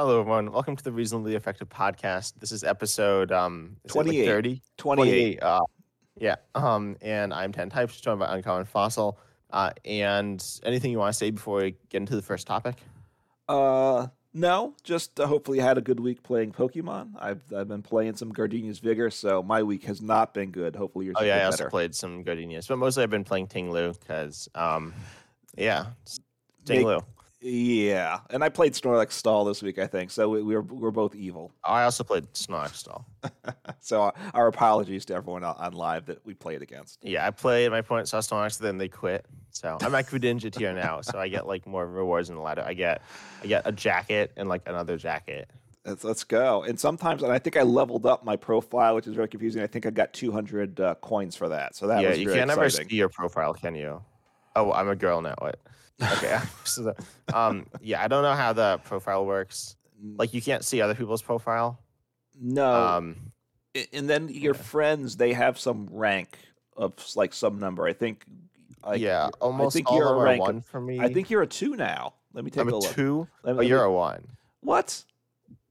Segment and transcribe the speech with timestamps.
[0.00, 0.50] Hello, everyone.
[0.50, 2.32] Welcome to the Reasonably Effective Podcast.
[2.40, 4.62] This is episode um, is it like 30?
[4.78, 5.42] 28.
[5.42, 5.60] Uh,
[6.16, 6.36] yeah.
[6.54, 9.18] Um, and I'm 10 Types, joined by Uncommon Fossil.
[9.50, 12.76] Uh, and anything you want to say before we get into the first topic?
[13.46, 17.10] Uh, no, just uh, hopefully had a good week playing Pokemon.
[17.18, 20.76] I've I've been playing some Gardenia's Vigor, so my week has not been good.
[20.76, 21.42] Hopefully yours Oh, yeah.
[21.42, 21.68] I also better.
[21.68, 24.94] played some Gardenias, but mostly I've been playing Tinglu because, um,
[25.58, 25.88] yeah,
[26.66, 27.02] Make- Tinglu.
[27.42, 30.10] Yeah, and I played Snorlax Stall this week, I think.
[30.10, 31.52] So we, we were we are both evil.
[31.64, 33.06] I also played Snorlax Stall.
[33.82, 36.98] So uh, our apologies to everyone on- live that we played against.
[37.02, 37.70] Yeah, I played.
[37.70, 39.24] My opponent saw Snorlax, then they quit.
[39.50, 42.62] So I'm at Greninja tier now, so I get like more rewards in the ladder.
[42.64, 43.00] I get,
[43.42, 45.50] I get a jacket and like another jacket.
[45.86, 46.62] Let's, let's go.
[46.62, 49.62] And sometimes, and I think I leveled up my profile, which is very confusing.
[49.62, 51.74] I think I got 200 uh, coins for that.
[51.74, 52.90] So that yeah, was you can't ever exciting.
[52.90, 54.02] see your profile, can you?
[54.54, 55.34] Oh, I'm a girl now.
[55.38, 55.58] What?
[56.02, 56.38] Okay.
[56.64, 56.94] so the,
[57.38, 59.76] um, yeah, I don't know how the profile works.
[60.16, 61.78] Like, you can't see other people's profile.
[62.40, 63.32] no, Um,
[63.92, 64.60] and then your Yeah.
[64.62, 66.38] friends they have some rank
[66.76, 68.24] of like some number i think
[68.84, 70.98] like, yeah, almost i think all you're of a rank one of, for me.
[71.00, 73.28] i think you're a two now let me take I'm a a look two.
[73.44, 74.26] Let me- Oh, let you're a one.
[74.60, 75.04] what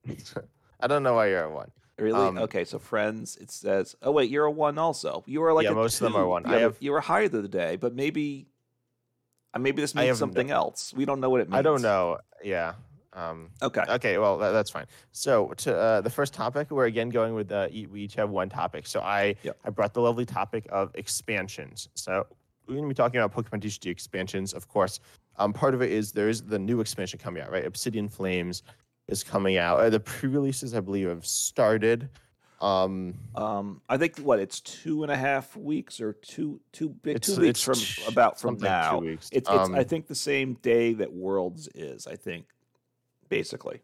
[0.79, 1.71] I don't know why you're a one.
[1.97, 5.53] really Um, okay so friends it says oh wait you're a one also you are
[5.53, 6.43] like Yeah, a most of them are two one.
[6.43, 8.47] the I other- have- you were higher the other day but maybe
[9.57, 12.19] maybe this means no- something else we don't know what it means I don't know.
[12.43, 12.73] Yeah.
[13.13, 14.85] Um, okay Okay, well that, that's fine.
[15.11, 18.49] So to uh, the first topic, we're again going with uh, we each have one
[18.49, 18.85] topic.
[18.85, 19.57] So I Yep.
[19.65, 21.89] I brought the lovely topic of expansions.
[21.95, 22.27] So
[22.67, 24.99] we're going to be talking about Pokemon TCG expansions, of course.
[25.37, 27.65] Um, part of it is there is the new expansion coming out, right?
[27.65, 28.61] Obsidian Flames
[29.07, 29.79] is coming out.
[29.79, 32.09] Uh, the pre-releases, I believe, have started.
[32.61, 37.15] Um, um i think what it's two and a half weeks or two two big
[37.15, 39.29] It's- two weeks from t- about from now weeks.
[39.31, 42.47] it's, it's Um, i think the same day that worlds is i think
[43.29, 43.81] basically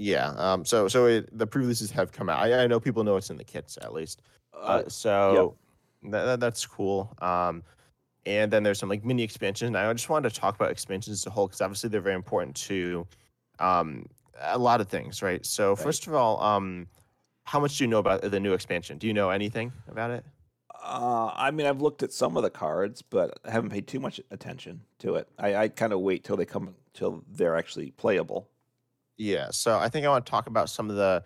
[0.00, 0.28] yeah.
[0.36, 2.38] Um, so so it, the pre-releases have come out.
[2.38, 4.22] I, I know people know it's in the kits at least.
[4.54, 5.56] uh, Uh, so
[6.04, 7.12] tha- that's cool.
[7.20, 7.64] Um,
[8.24, 9.74] and then there's some like mini expansions.
[9.74, 12.54] I just wanted to talk about expansions as a whole because obviously they're very important
[12.68, 13.08] to
[13.58, 14.06] um,
[14.40, 15.44] a lot of things, right?
[15.44, 15.78] So Right.
[15.80, 16.86] first of all, um,
[17.48, 18.98] how much do you know about the new expansion?
[18.98, 20.22] Do you know anything about it?
[20.84, 24.00] Uh, I mean, I've looked at some of the cards, but I haven't paid too
[24.00, 25.28] much attention to it.
[25.38, 28.48] I, I kind of wait till they come till they're actually playable.
[29.16, 29.48] Yeah.
[29.50, 31.24] So I think I want to talk about some of the.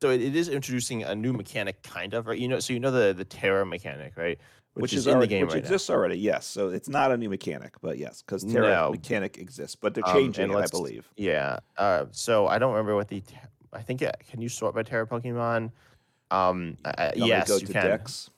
[0.00, 2.38] So it, it is introducing a new mechanic, kind of, right?
[2.38, 4.38] You know, so you know the the Terra mechanic, right?
[4.74, 5.66] Which, is, in already, the game which right now.
[5.68, 6.18] exists already.
[6.18, 8.90] Yes, so it's not a new mechanic, but yes, because Terra No.
[8.90, 11.08] mechanic exists, but they're Um, changing and it, I believe.
[11.16, 11.60] Yeah.
[11.76, 13.22] Uh, so I don't remember what the.
[13.74, 14.12] Te- I think yeah.
[14.30, 15.70] can you sort by Terra Pokemon?
[16.30, 16.76] Um.
[16.84, 17.86] Uh, You want me to yes, go you to can.
[17.86, 18.30] Dex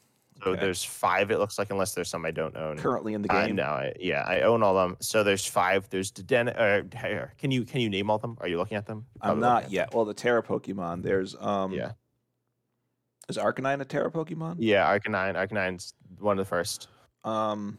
[0.44, 0.60] So Okay.
[0.60, 1.30] there's five.
[1.30, 2.76] It looks like unless there's some I don't own.
[2.76, 3.56] currently in the Uh, game.
[3.56, 4.96] no, I, yeah, I own all them.
[5.00, 5.88] So there's five.
[5.88, 6.48] There's Den.
[6.50, 8.36] Uh, here, can you can you name all them?
[8.40, 9.06] Are you looking at them?
[9.22, 9.94] I'm not looking at yet.
[9.94, 11.02] Well, the Terra Pokemon.
[11.02, 11.72] There's um.
[11.72, 11.92] Yeah.
[13.28, 14.56] Is Arcanine a Terra Pokemon?
[14.60, 15.34] Yeah, Arcanine.
[15.34, 16.86] Arcanine's one of the first.
[17.24, 17.78] Um,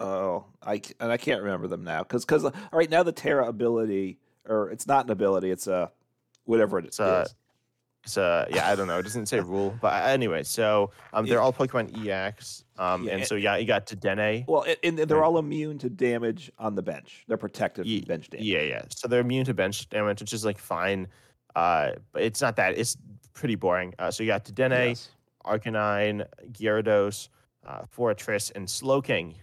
[0.00, 3.12] oh, I c- and I can't remember them now because because all right now the
[3.12, 4.18] Terra ability
[4.48, 5.90] or it's not an ability, it's a
[6.46, 6.88] whatever it is.
[6.88, 7.26] It's a-
[8.04, 8.98] It's uh yeah, I don't know.
[8.98, 10.42] It doesn't say rule, but uh, anyway.
[10.44, 12.64] So um, they're all Pokemon EX.
[12.78, 14.46] Um, Yeah, and and- so yeah, you got Dedenne.
[14.46, 17.24] well, a- and they're all immune to damage on the bench.
[17.26, 18.46] They're protected Ye- from bench damage.
[18.46, 18.82] Yeah, yeah.
[18.90, 21.08] So they're immune to bench damage, which is like fine.
[21.56, 22.78] Uh, but it's not that.
[22.78, 22.96] It's
[23.34, 23.92] pretty boring.
[23.98, 25.08] Uh, so you got Dedenne, Yes.
[25.44, 27.28] Arcanine, Gyarados,
[27.66, 29.34] uh, Forretress, and Slowking,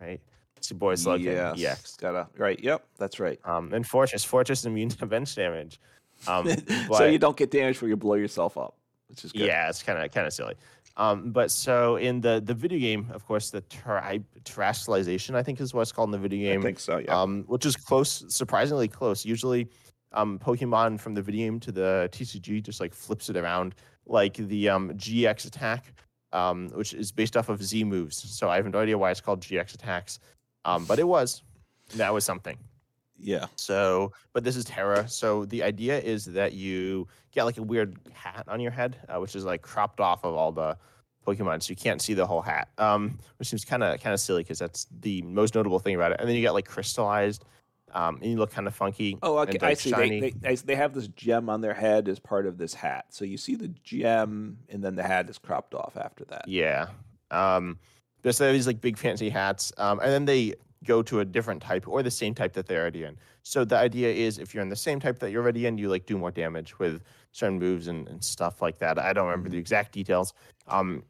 [0.00, 0.20] right?
[0.56, 1.24] It's your boy Slowking,
[1.56, 1.60] Yes.
[1.80, 1.96] EX.
[1.96, 2.58] Gotta right.
[2.62, 3.40] Yep, that's right.
[3.44, 5.80] Um, and Forretress, Forretress is immune to bench damage.
[6.26, 6.48] Um,
[6.92, 8.76] so you don't get damaged where you blow yourself up,
[9.08, 9.42] which is good.
[9.42, 10.54] yeah, it's kind of kind of silly.
[10.96, 15.60] Um, but so in the the video game, of course, the tri- Terastallization, I think,
[15.60, 16.60] is what it's called in the video game.
[16.60, 16.98] I think so.
[16.98, 17.20] Yeah.
[17.20, 19.24] um, which is close, surprisingly close.
[19.24, 19.68] Usually,
[20.12, 23.74] um, Pokemon from the video game to the TCG just like flips it around,
[24.06, 25.94] like the um, GX attack,
[26.32, 28.18] um, which is based off of Z moves.
[28.18, 30.18] So I have no idea why it's called GX attacks,
[30.64, 31.42] um, but it was.
[31.96, 32.56] That was something.
[33.22, 33.46] Yeah.
[33.56, 35.08] So, but this is Terra.
[35.08, 39.20] So the idea is that you get like a weird hat on your head, uh,
[39.20, 40.76] which is like cropped off of all the
[41.26, 42.68] Pokemon, so you can't see the whole hat.
[42.78, 46.12] Um, which seems kind of kind of silly because that's the most notable thing about
[46.12, 46.20] it.
[46.20, 47.44] And then you get like crystallized,
[47.92, 49.18] um, and you look kind of funky.
[49.22, 49.54] Oh, okay.
[49.54, 49.90] and, I see.
[49.90, 50.20] Shiny.
[50.20, 53.06] They, they, they have this gem on their head as part of this hat.
[53.10, 56.48] So you see the gem, and then the hat is cropped off after that.
[56.48, 56.88] Yeah.
[57.30, 57.78] Um,
[58.22, 60.54] there's they have these like big fancy hats, um, and then they
[60.84, 63.16] go to a different type or the same type that they're already in.
[63.42, 65.88] So the idea is if you're in the same type that you're already in, you
[65.88, 67.02] like do more damage with
[67.32, 68.98] certain moves and, and stuff like that.
[68.98, 70.34] I don't remember the exact details.
[70.68, 71.04] Um,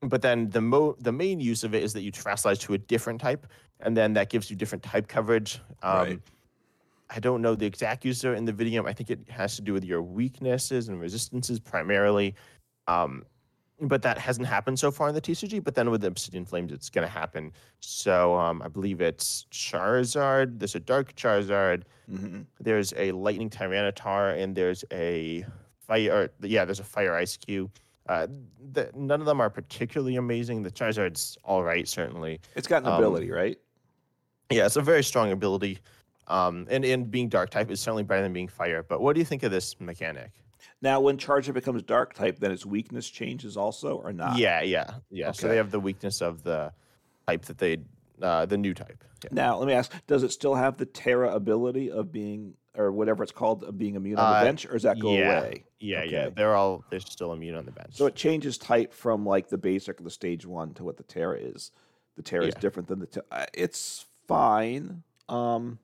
[0.00, 2.78] but then the mo the main use of it is that you translate to a
[2.78, 3.46] different type,
[3.80, 5.60] and then that gives you different type coverage.
[5.82, 6.20] Um, Right.
[7.10, 8.86] I don't know the exact user in the video.
[8.86, 12.34] I think it has to do with your weaknesses and resistances primarily.
[12.86, 13.24] Um,
[13.80, 15.62] but that hasn't happened so far in the TCG.
[15.62, 17.52] But then with the Obsidian Flames, it's going to happen.
[17.80, 20.58] So um, I believe it's Charizard.
[20.58, 21.82] There's a Dark Charizard.
[22.10, 22.42] Mm-hmm.
[22.60, 25.44] There's a Lightning Tyranitar, and there's a
[25.86, 26.30] Fire.
[26.42, 27.70] Yeah, there's a Fire Eiscue.
[28.08, 28.26] Uh,
[28.72, 30.62] the, none of them are particularly amazing.
[30.62, 32.40] The Charizard's all right, certainly.
[32.56, 33.58] It's got an Um, ability, right?
[34.50, 35.78] Yeah, it's a very strong ability.
[36.26, 38.82] Um, and, and being dark type is certainly better than being fire.
[38.82, 40.30] But what do you think of this mechanic?
[40.80, 44.38] Now, when Charger becomes dark type, then its weakness changes also, or not?
[44.38, 45.32] Yeah, yeah, yeah.
[45.32, 46.72] So they have the weakness of the
[47.26, 47.78] type that they,
[48.22, 49.04] uh, the new type.
[49.24, 49.30] Yeah.
[49.32, 53.22] Now, let me ask: Does it still have the Terra ability of being, or whatever
[53.22, 55.38] it's called, of being immune on the Uh, bench, or does that go yeah.
[55.38, 55.64] away?
[55.80, 56.18] Yeah, yeah.
[56.26, 56.34] Okay.
[56.36, 57.94] They're all they're still immune on the bench.
[57.94, 61.02] So it changes type from like the basic, of the stage one, to what the
[61.02, 61.72] Terra is.
[62.16, 63.06] The Terra is different than the.
[63.06, 65.02] Te- uh, it's fine.
[65.28, 65.78] Um,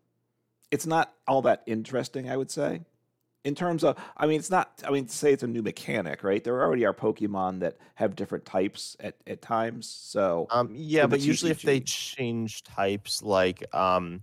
[0.71, 2.83] it's not all that interesting, I would say.
[3.45, 4.83] In terms of, I mean, it's not.
[4.87, 6.43] I mean, say it's a new mechanic, right?
[6.43, 9.87] There already are Pokemon that have different types at at times.
[9.87, 14.23] So um, yeah, but usually if they change types, like um,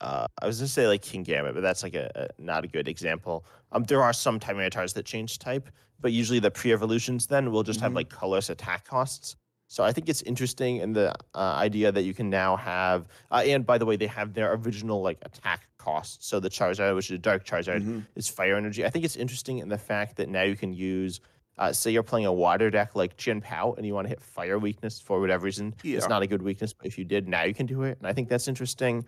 [0.00, 2.88] uh, I was gonna say like Kingambit, but that's like a, a not a good
[2.88, 3.44] example.
[3.72, 5.68] Um, there are some Tyranitar's that change type,
[6.00, 7.96] but usually the pre-evolutions then will just have Mhm.
[7.96, 9.36] like colorless attack costs.
[9.68, 13.42] So I think it's interesting in the uh, idea that you can now have, uh,
[13.44, 16.26] and by the way, they have their original like attack costs.
[16.26, 18.06] So the Charizard, which is a Dark Charizard, Mhm.
[18.16, 18.84] is fire energy.
[18.84, 21.20] I think it's interesting in the fact that now you can use,
[21.58, 24.58] uh, say you're playing a water deck like Chien-Pao and you want to hit fire
[24.58, 25.74] weakness for whatever reason.
[25.82, 25.98] Yeah.
[25.98, 27.98] It's not a good weakness, but if you did, now you can do it.
[27.98, 29.06] And I think that's interesting.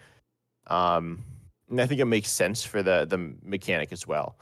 [0.67, 1.25] Um,
[1.71, 4.37] and I think it makes sense for the the mechanic as well.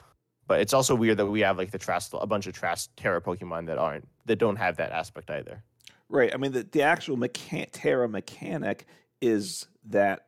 [0.46, 3.20] But it's also weird that we have like the Trash, a bunch of Trash Terra
[3.20, 5.62] Pokemon that aren't that don't have that aspect either.
[6.10, 6.32] Right.
[6.34, 8.86] I mean, the, the actual mechan- Terra mechanic
[9.22, 10.26] is that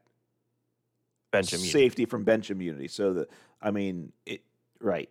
[1.31, 1.71] Bench immunity.
[1.71, 2.89] safety from bench immunity.
[2.89, 3.31] So that
[3.61, 4.43] I mean, it
[4.81, 5.09] right.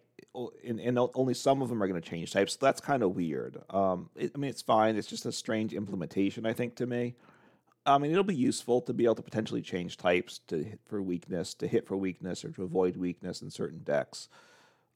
[0.66, 2.54] And, and only some of them are going to change types.
[2.54, 3.62] So that's kind of weird.
[3.70, 4.98] Um, it, I mean, it's fine.
[4.98, 7.16] It's just a strange implementation, I think, to me.
[7.86, 11.02] I mean, it'll be useful to be able to potentially change types to hit for
[11.02, 14.28] weakness, to hit for weakness, or to avoid weakness in certain decks.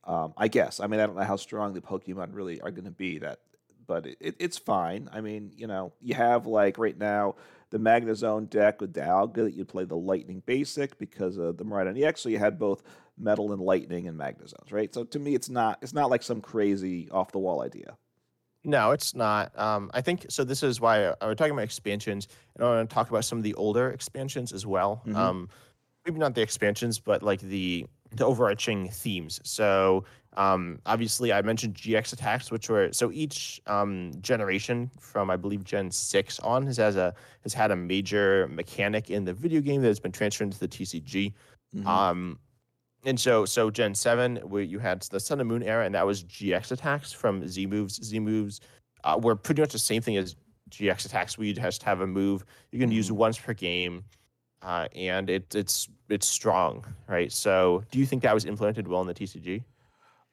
[0.03, 0.79] Um, I guess.
[0.79, 3.19] I mean, I don't know how strong the Pokemon really are going to be.
[3.19, 3.39] That,
[3.85, 5.09] but it, it, it's fine.
[5.13, 7.35] I mean, you know, you have like right now
[7.71, 12.01] the Magnezone deck with Dialga that you'd play the Lightning Basic because of the Miraidon
[12.01, 12.21] EX.
[12.21, 12.83] So you had both
[13.17, 14.93] Metal and Lightning and Magnezones, right?
[14.93, 17.97] So to me, it's not it's not like some crazy off the wall idea.
[18.63, 19.57] No, it's not.
[19.57, 20.43] Um, I think so.
[20.43, 23.37] This is why I, we're talking about expansions, and I want to talk about some
[23.37, 25.01] of the older expansions as well.
[25.05, 25.15] Mhm.
[25.15, 25.49] Um,
[26.05, 29.39] maybe not the expansions, but like the the overarching themes.
[29.43, 30.05] So
[30.37, 35.63] um, obviously, I mentioned GX attacks, which were so each um, generation from I believe
[35.63, 37.13] Gen six on has has a
[37.43, 40.67] has had a major mechanic in the video game that has been transferred into the
[40.67, 41.33] TCG.
[41.75, 41.85] Mhm.
[41.85, 42.39] Um,
[43.05, 46.05] and so, so Gen Seven, where you had the Sun and Moon era, and that
[46.05, 48.03] was GX attacks from Z moves.
[48.03, 48.59] Z moves
[49.03, 50.35] uh, were pretty much the same thing as
[50.69, 51.37] GX attacks.
[51.37, 54.03] We just have a move you can use once per game,
[54.61, 57.31] uh, and it, it's it's strong, right?
[57.31, 59.63] So, do you think that was implemented well in the TCG?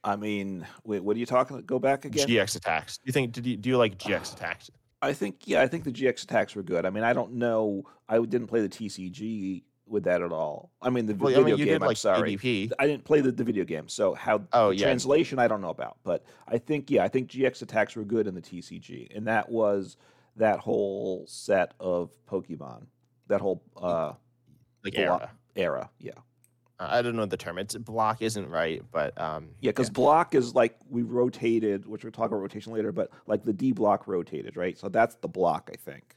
[0.05, 1.61] I mean, wait, what are you talking?
[1.63, 2.27] Go back again.
[2.29, 2.99] GX attacks.
[2.99, 3.33] Do you think?
[3.33, 4.71] Did you do you like GX attacks?
[5.03, 6.87] I think yeah, I think the GX attacks were good.
[6.87, 7.85] I mean, I don't know.
[8.09, 10.71] I didn't play the TCG with that at all.
[10.83, 11.67] I mean, the Well, video I mean, game.
[11.67, 12.37] did I'm like sorry.
[12.37, 12.73] ADP.
[12.79, 14.87] I didn't play the, the video game, so how Oh, the yeah.
[14.87, 18.27] translation I don't know about, but I think yeah, I think GX attacks were good
[18.27, 19.97] in the TCG, and that was
[20.37, 22.87] that whole set of Pokemon,
[23.29, 24.13] that whole uh,
[24.85, 25.31] like block- era.
[25.57, 26.13] era, yeah,
[26.79, 27.59] Uh, I don't know the term.
[27.59, 32.13] It's block isn't right, but um, yeah, because block is like we rotated, which we'll
[32.13, 34.79] talk about rotation later, but like the D block rotated, right?
[34.79, 36.15] So that's the block, I think.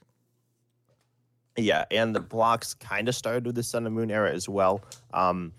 [1.56, 4.82] Yeah, and the blocks kind of started with the Sun and Moon era as well.
[5.12, 5.52] Um,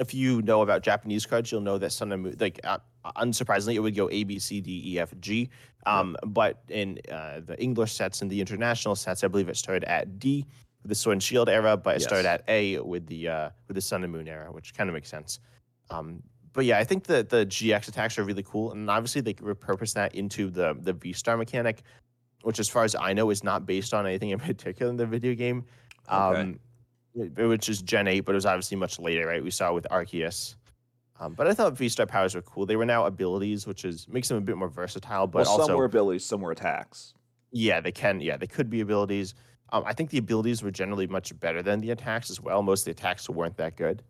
[0.00, 2.78] if you know about Japanese cards, you'll know that Sun and Moon, like uh,
[3.16, 5.48] unsurprisingly, it would go A, B, C, D, E, F, G.
[5.86, 9.84] Um, But in uh, the English sets and the international sets, I believe it started
[9.84, 10.44] at D
[10.88, 13.74] with the Sword and Shield era, but it started at A with the uh, with
[13.74, 15.38] the Sun and Moon era, which kind of makes sense.
[15.90, 16.22] Um,
[16.54, 19.92] but yeah, I think that the GX attacks are really cool, and obviously they repurpose
[19.94, 21.82] that into the the V Star mechanic,
[22.42, 25.06] which, as far as I know, is not based on anything in particular in the
[25.06, 25.64] video game.
[26.10, 26.40] Okay.
[26.40, 26.58] Um, it-
[27.48, 29.42] which is Gen 8, but it was obviously much later, right?
[29.42, 30.54] We saw with Arceus.
[31.18, 32.64] Um, but I thought V Star powers were cool.
[32.64, 35.26] They were now abilities, which is makes them a bit more versatile.
[35.26, 37.14] But well, also, some were abilities, some were attacks.
[37.50, 38.20] yeah, they can.
[38.20, 39.34] Yeah, they could be abilities.
[39.70, 42.62] Um, I think the abilities were generally much better than the attacks as well.
[42.62, 44.02] Most of the attacks weren't that good.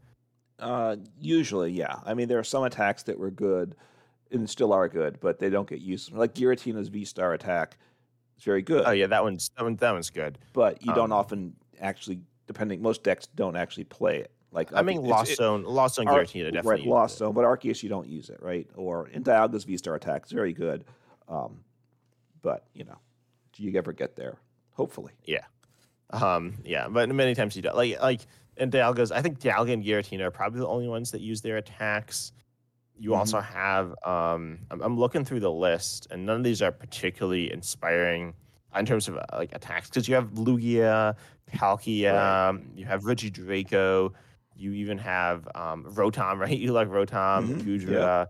[0.59, 1.97] Uh, usually, yeah.
[2.05, 3.77] I mean, there are some attacks that were good
[4.31, 6.13] and still are good, but they don't get used.
[6.13, 7.79] Like Giratina's V Star attack
[8.37, 10.39] is very good, Oh yeah, that one's that, one, that one's good.
[10.53, 14.33] but you don't um, often actually, depending, most decks don't actually play it.
[14.51, 16.71] Like I mean, Lost Zone, Lost Zone Ar- Giratina definitely.
[16.71, 17.19] right, Lost.
[17.19, 18.67] Zone, but Arceus you don't use it, right?
[18.77, 20.85] Or in Dialga's V Star attack, it's very good.
[21.29, 21.61] Um,
[22.43, 22.99] but you know,
[23.53, 24.39] do you ever get there?
[24.79, 25.45] Hopefully, Yeah.
[26.11, 27.77] Um, yeah, but many times you don't.
[27.77, 28.21] Like like
[28.57, 31.59] and Dialga's, I think Dialga and Giratina are probably the only ones that use their
[31.59, 32.33] attacks.
[32.99, 33.19] You Mhm.
[33.19, 37.53] also have um, I'm, I'm looking through the list, and none of these are particularly
[37.53, 38.33] inspiring
[38.77, 41.15] in terms of uh, like attacks because you have Lugia,
[41.53, 42.13] Palkia,
[42.55, 42.61] Right.
[42.77, 44.13] you have Regidrago,
[44.57, 46.57] you even have um, Rotom, right?
[46.59, 48.27] You like Rotom, Mhm, Goodra.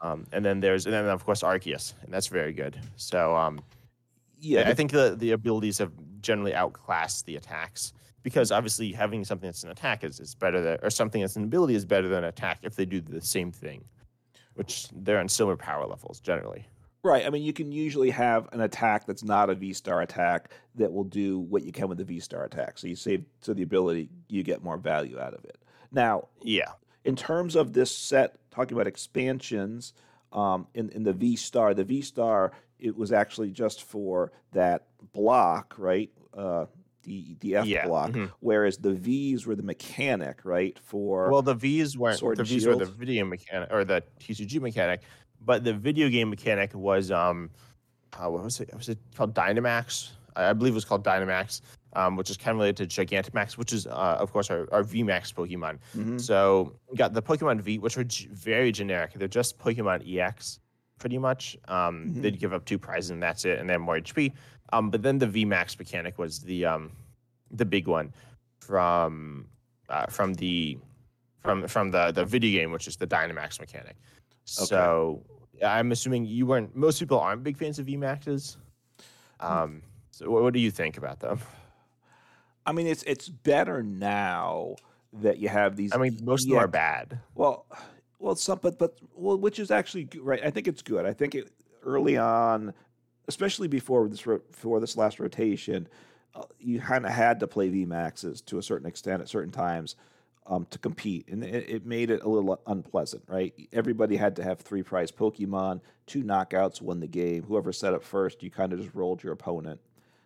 [0.00, 2.78] Um, and then there's and then of course Arceus, and that's very good.
[2.96, 3.60] So um,
[4.40, 4.68] yeah.
[4.68, 7.92] I think the the abilities have generally outclassed the attacks
[8.22, 11.44] because obviously having something that's an attack is, is better than or something that's an
[11.44, 13.84] ability is better than an attack if they do the same thing,
[14.54, 16.66] which they're on similar power levels generally.
[17.04, 17.24] Right.
[17.24, 20.92] I mean, you can usually have an attack that's not a V star attack that
[20.92, 22.78] will do what you can with the V star attack.
[22.78, 25.58] So you save so the ability you get more value out of it.
[25.92, 26.72] Now, Yeah,
[27.04, 29.94] in terms of this set, talking about expansions,
[30.32, 34.86] um, in in the V Star, the V Star it was actually just for that
[35.12, 36.10] block, right?
[36.36, 36.66] Uh,
[37.02, 38.30] the the F Yeah, block, mhm.
[38.40, 40.78] whereas the V's were the mechanic, right?
[40.78, 45.02] For well the V's weren't the V's were the video mechanic or the TCG mechanic,
[45.40, 47.50] but the video game mechanic was um,
[48.14, 48.70] uh, what was it?
[48.74, 50.10] Was it called Dynamax?
[50.36, 51.62] I believe it was called Dynamax,
[51.94, 54.84] um, which is kind of related to Gigantamax, which is uh, of course our, our
[54.84, 55.78] VMAX Pokemon.
[55.96, 56.20] Mhm.
[56.20, 59.14] So we got the Pokemon V, which are g- very generic.
[59.14, 60.60] They're just Pokemon EX,
[60.98, 61.56] pretty much.
[61.68, 62.22] Um, Mhm.
[62.22, 64.32] They'd give up two prizes and that's it, and they have more HP.
[64.72, 66.92] Um, but then the V Max mechanic was the um,
[67.50, 68.12] the big one
[68.60, 69.46] from
[69.88, 70.78] uh, from the
[71.42, 73.96] from from the the video game, which is the Dynamax mechanic.
[74.44, 75.22] So
[75.64, 76.74] I'm assuming you weren't.
[76.76, 78.56] Most people aren't big fans of V Maxes.
[79.40, 81.40] Um, so what, what do you think about them?
[82.66, 84.76] I mean, it's it's better now
[85.14, 85.94] that you have these.
[85.94, 87.18] I mean, most of them are bad.
[87.34, 87.66] Well,
[88.18, 90.40] well, some, but but well, which is actually right.
[90.44, 91.06] I think it's good.
[91.06, 91.50] I think it
[91.82, 92.74] early on,
[93.28, 95.88] especially before this before this last rotation,
[96.34, 99.52] uh, you kind of had to play V maxes to a certain extent at certain
[99.52, 99.96] times
[100.46, 103.22] um, to compete, and it, it made it a little unpleasant.
[103.28, 107.44] Right, everybody had to have three prize Pokemon, two knockouts won the game.
[107.44, 109.80] Whoever set up first, you kind of just rolled your opponent.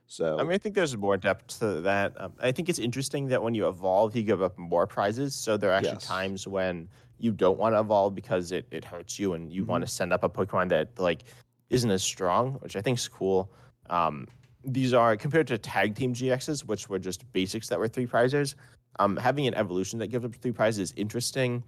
[0.07, 2.21] So I mean, I think there's more depth to that.
[2.21, 5.35] Um, I think it's interesting that when you evolve, you give up more prizes.
[5.35, 6.05] So there are actually Yes.
[6.07, 6.89] times when
[7.23, 10.13] you don't want to evolve because it, it hurts you and you want to send
[10.13, 11.23] up a Pokemon that like
[11.71, 13.49] isn't as strong, which I think is cool.
[13.89, 14.27] Um,
[14.65, 18.57] these are compared to tag team GXs, which were just basics that were three prizes.
[18.99, 21.63] Um, having an evolution that gives up three prizes is interesting.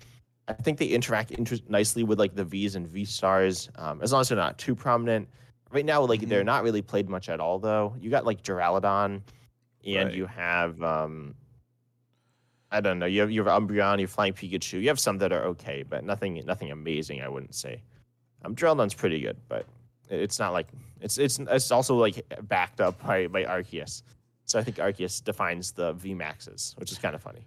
[0.49, 4.13] I think they interact inter- nicely with like the V's and V stars, um, as
[4.13, 5.29] long as they're not too prominent.
[5.71, 6.29] Right now, like Mhm.
[6.29, 7.95] they're not really played much at all, though.
[8.01, 9.23] You got like Duraludon,
[9.87, 10.13] and Right.
[10.15, 11.35] you have um,
[12.71, 13.07] I don't know.
[13.07, 14.81] You have you have Umbreon, you have Flying Pikachu.
[14.81, 17.23] You have some that are okay, but nothing nothing amazing.
[17.23, 17.83] I wouldn't say.
[18.45, 19.67] Um, Duraludon's pretty good, but
[20.09, 20.69] it's not like
[21.01, 24.03] it's it's it's also like backed up by by Arceus.
[24.45, 27.47] So I think Arceus defines the V maxes, which is kind of funny.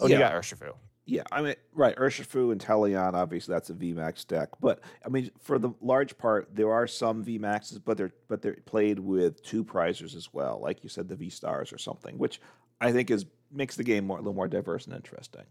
[0.00, 0.14] Oh, yeah.
[0.14, 0.72] you got Urshifu.
[1.08, 4.50] Yeah, I mean, right, Urshifu and Teleon, obviously that's a VMAX deck.
[4.60, 8.58] But I mean, for the large part, there are some VMAXs, but they're but they're
[8.66, 12.42] played with two prizers as well, like you said, the V Stars or something, which
[12.78, 15.44] I think is makes the game more a little more diverse and interesting.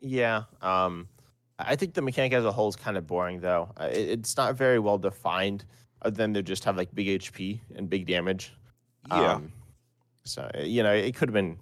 [0.00, 0.44] Yeah.
[0.62, 1.08] Um,
[1.58, 3.70] I think the mechanic as a whole is kind of boring, though.
[3.80, 5.64] Uh, it, it's not very well defined,
[6.02, 8.52] other than they just have like big HP and big damage.
[9.08, 9.52] Yeah, Um,
[10.24, 11.58] so uh, you know, it could have been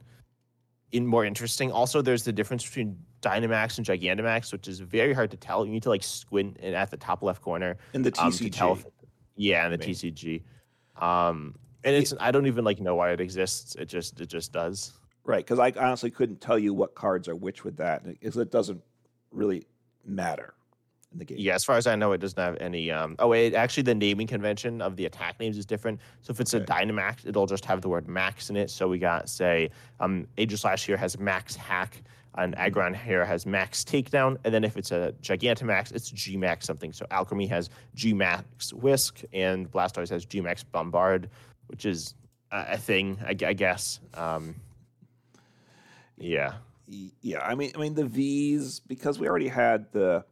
[0.92, 1.72] in more interesting.
[1.72, 5.64] Also, there's the difference between Dynamax and Gigantamax, which is very hard to tell.
[5.64, 7.76] You need to like squint in at the top left corner.
[7.94, 8.86] in the um, TCG, tell if-
[9.36, 10.42] yeah, and the I mean- TCG.
[11.00, 13.76] Um, and it's I don't even like know why it exists.
[13.76, 14.92] It just it just does.
[15.26, 15.44] Right?
[15.44, 18.80] Because I honestly couldn't tell you what cards are which with that, because it doesn't
[19.32, 19.66] really
[20.04, 20.54] matter
[21.12, 21.38] in the game.
[21.40, 22.92] Yeah, as far as I know, it doesn't have any.
[22.92, 26.00] Um, oh, wait, actually, the naming convention of the attack names is different.
[26.22, 28.70] So if it's a Dynamax, it'll just have the word Max in it.
[28.70, 32.02] So we got, say, um, Aegislash here has Max Hack,
[32.38, 34.36] and Aggron here has Max Takedown.
[34.44, 36.92] And then if it's a Gigantamax, it's G Max something.
[36.92, 41.30] So Alcremie has G Max Whisk, and Blastoise has G Max Bombard,
[41.66, 42.14] which is
[42.52, 43.98] a, a thing, I, I guess.
[44.14, 44.54] Um,
[46.18, 46.54] yeah.
[47.20, 50.24] Yeah, I mean, I mean the V's because we already had the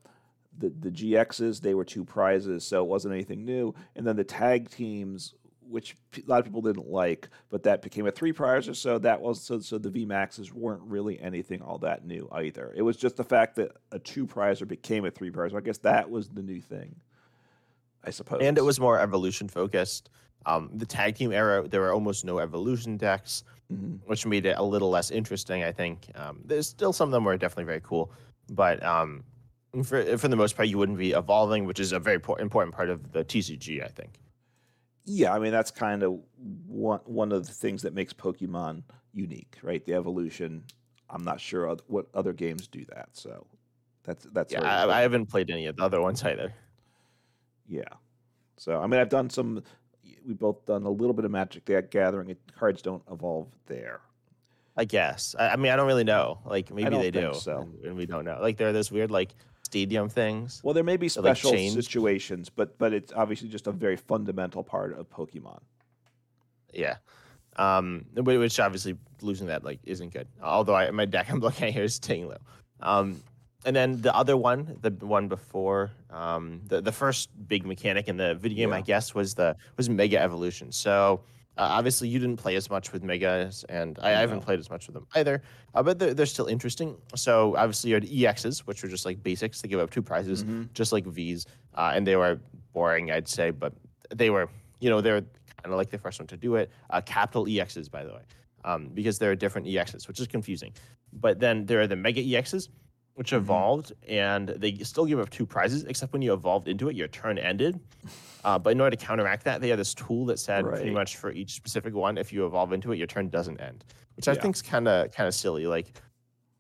[0.57, 1.61] the the GXs.
[1.61, 3.75] They were two prizes, so it wasn't anything new.
[3.97, 5.35] And then the tag teams,
[5.69, 8.99] which a lot of people didn't like, but that became a three prize or so.
[8.99, 12.73] That was so so the V Maxes weren't really anything all that new either.
[12.77, 15.57] It was just the fact that a two prizer became a three prizer.
[15.57, 16.95] I guess that was the new thing.
[18.05, 18.43] I suppose.
[18.43, 20.11] and it was more evolution focused.
[20.47, 24.01] Um, the tag team era, there were almost no evolution decks, Mhm.
[24.07, 25.65] which made it a little less interesting.
[25.65, 28.13] I think um, there's still some of them were definitely very cool,
[28.51, 29.25] but um,
[29.85, 32.91] for for the most part, you wouldn't be evolving, which is a very important part
[32.91, 33.83] of the TCG.
[33.83, 34.21] I think.
[35.07, 36.21] Yeah, I mean that's kind of
[36.67, 39.85] one one of the things that makes Pokemon unique, right?
[39.85, 40.65] The evolution.
[41.11, 43.47] I'm not sure what other games do that, so
[44.05, 46.53] that's that's Yeah, I, I haven't played any of the other ones either.
[47.67, 47.85] yeah.
[48.57, 49.63] So I mean, I've done some.
[50.27, 52.35] We've both done a little bit of Magic the Gathering.
[52.59, 54.01] Cards don't evolve there.
[54.77, 55.35] I guess.
[55.39, 56.41] I, I mean, I don't really know.
[56.45, 57.61] Like maybe they do, so.
[57.61, 58.39] and, and we don't know.
[58.41, 60.61] Like there are those weird like stadium things.
[60.65, 63.97] Well, there may be So, like, special situations, but but it's obviously just a very
[63.97, 65.61] fundamental part of Pokemon.
[66.73, 66.97] Yeah.
[67.57, 70.27] Um, which obviously losing that like isn't good.
[70.43, 72.39] Although I, my deck I'm looking at here is staying low.
[72.81, 73.23] Um,
[73.65, 78.17] and then the other one, the one before, um, the the first big mechanic in
[78.17, 78.77] the video game, Yeah.
[78.77, 80.71] I guess, was the was Mega Evolution.
[80.73, 81.21] So
[81.57, 84.69] uh, obviously you didn't play as much with Megas, and I, I haven't played as
[84.71, 85.41] much with them either.
[85.75, 86.97] Uh, but they're, they're still interesting.
[87.15, 90.43] So obviously you had EXs, which were just like basics They give up two prizes,
[90.45, 90.73] Mhm.
[90.73, 92.41] just like Vs, uh, and they were
[92.73, 93.73] boring, I'd say, but
[94.15, 94.49] they were,
[94.81, 96.71] you know, they're kind of like the first one to do it.
[96.91, 98.23] Uh, capital EXs, by the way,
[98.65, 100.73] um, because there are different EXs, which is confusing.
[101.13, 102.69] But then there are the Mega EXs,
[103.15, 106.97] which evolved, and they still give up two prizes, except when you evolved into it,
[106.97, 107.79] your turn ended.
[108.45, 111.17] Uh, but in order to counteract that, they had this tool that said pretty much
[111.17, 113.85] for each specific one, if you evolve into it, your turn doesn't end,
[114.17, 115.67] which I think is kind of kind of silly.
[115.67, 115.93] Like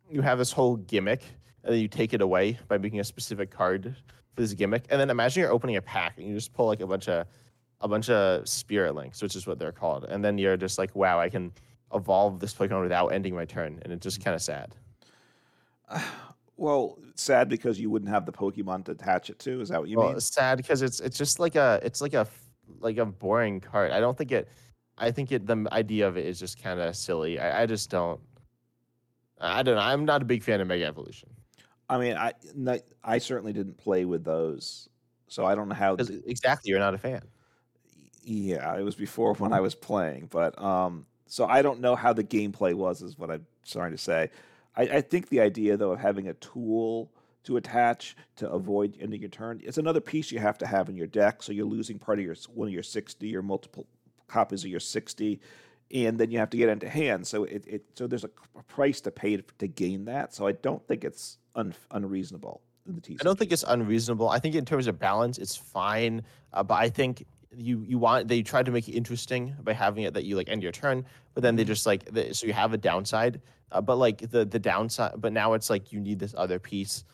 [0.08, 1.22] you have this whole gimmick,
[1.64, 3.96] and then you take it away by making a specific card
[4.34, 6.80] for this gimmick, and then imagine you're opening a pack and you just pull like
[6.80, 7.26] a bunch of
[7.80, 10.94] a bunch of spirit links, which is what they're called, and then you're just like,
[10.94, 11.52] wow, I can
[11.92, 14.74] evolve this Pokemon without ending my turn, and it's just kind of sad.
[16.56, 19.60] Well, sad because you wouldn't have the Pokemon to attach it to.
[19.60, 20.20] Is that what you well, mean?
[20.20, 22.26] sad because it's it's just like a it's like a
[22.80, 23.90] like a boring card.
[23.90, 24.48] I don't think it.
[24.96, 27.38] I think it the idea of it is just kind of silly.
[27.38, 28.20] I, I just don't.
[29.40, 29.80] I don't know.
[29.80, 31.28] I'm not a big fan of Mega Evolution.
[31.88, 32.32] I mean, I
[33.02, 34.88] I certainly didn't play with those,
[35.28, 37.22] so I don't know how th- exactly, you're not a fan.
[38.22, 42.12] yeah, it was before when I was playing, but um, so I don't know how
[42.12, 43.02] the gameplay was.
[43.02, 44.30] Is what I'm trying to say.
[44.76, 47.10] I, I think the idea though of having a tool
[47.44, 50.96] to attach to avoid ending your turn it's another piece you have to have in
[50.96, 51.42] your deck.
[51.42, 53.86] So you're losing part of your one of your sixty or multiple
[54.28, 55.40] copies of your sixty.
[55.92, 58.30] And then you have to get into hand, so it, it so there's a
[58.66, 60.34] price to pay to, to gain that.
[60.34, 63.18] So I don't think it's un, unreasonable in the TCG.
[63.20, 64.28] I don't think it's unreasonable.
[64.28, 66.22] I think in terms of balance, it's fine.
[66.52, 70.04] Uh, but I think you you want they tried to make it interesting by having
[70.04, 72.52] it that you like end your turn, but then they just like the, so you
[72.52, 73.40] have a downside.
[73.74, 77.04] Uh, but like the the downside, but now it's like you need this other piece,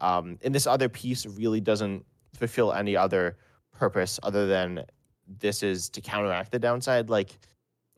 [0.00, 2.04] um, and this other piece really doesn't
[2.34, 3.38] fulfill any other
[3.72, 4.84] purpose other than
[5.40, 7.08] this is to counteract the downside.
[7.08, 7.38] Like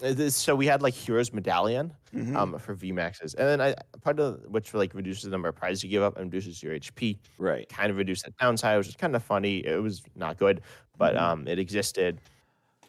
[0.03, 2.37] uh, this, so we had like Heroes Medallion, Mhm.
[2.37, 5.83] um, for VMAXs, and then I part of which like reduces the number of prizes
[5.83, 7.67] you give up and reduces your HP right.
[7.71, 9.65] kind of reduced that downside, which was kind of funny.
[9.65, 10.61] It was not good,
[10.99, 11.21] but Mhm.
[11.23, 12.21] um, it existed.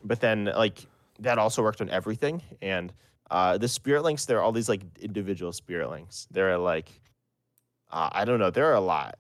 [0.04, 0.86] But then like
[1.20, 2.42] that also worked on everything.
[2.62, 2.92] And
[3.32, 6.28] uh, the spirit links, there are all these like individual spirit links.
[6.30, 6.90] There are like
[7.90, 9.18] uh, I don't know, there are a lot.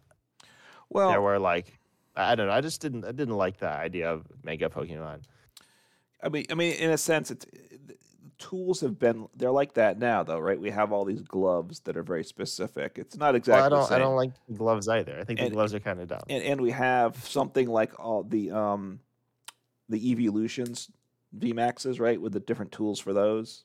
[0.90, 1.80] Well, there were like
[2.16, 2.54] I don't know.
[2.54, 5.22] I just didn't I didn't like the idea of mega Pokemon.
[6.22, 7.46] I mean, I mean, in a sense, it's
[8.38, 10.60] tools have been they're like that now, though, right?
[10.60, 12.98] We have all these gloves that are very specific.
[12.98, 13.96] It's not exactly Well, I don't.
[13.96, 15.18] I don't like gloves either.
[15.20, 16.22] I think And- the gloves are kind of dumb.
[16.28, 19.00] and, and we have something like all the um
[19.88, 20.90] the evolutions
[21.38, 23.64] VMAXs, right, with the different tools for those,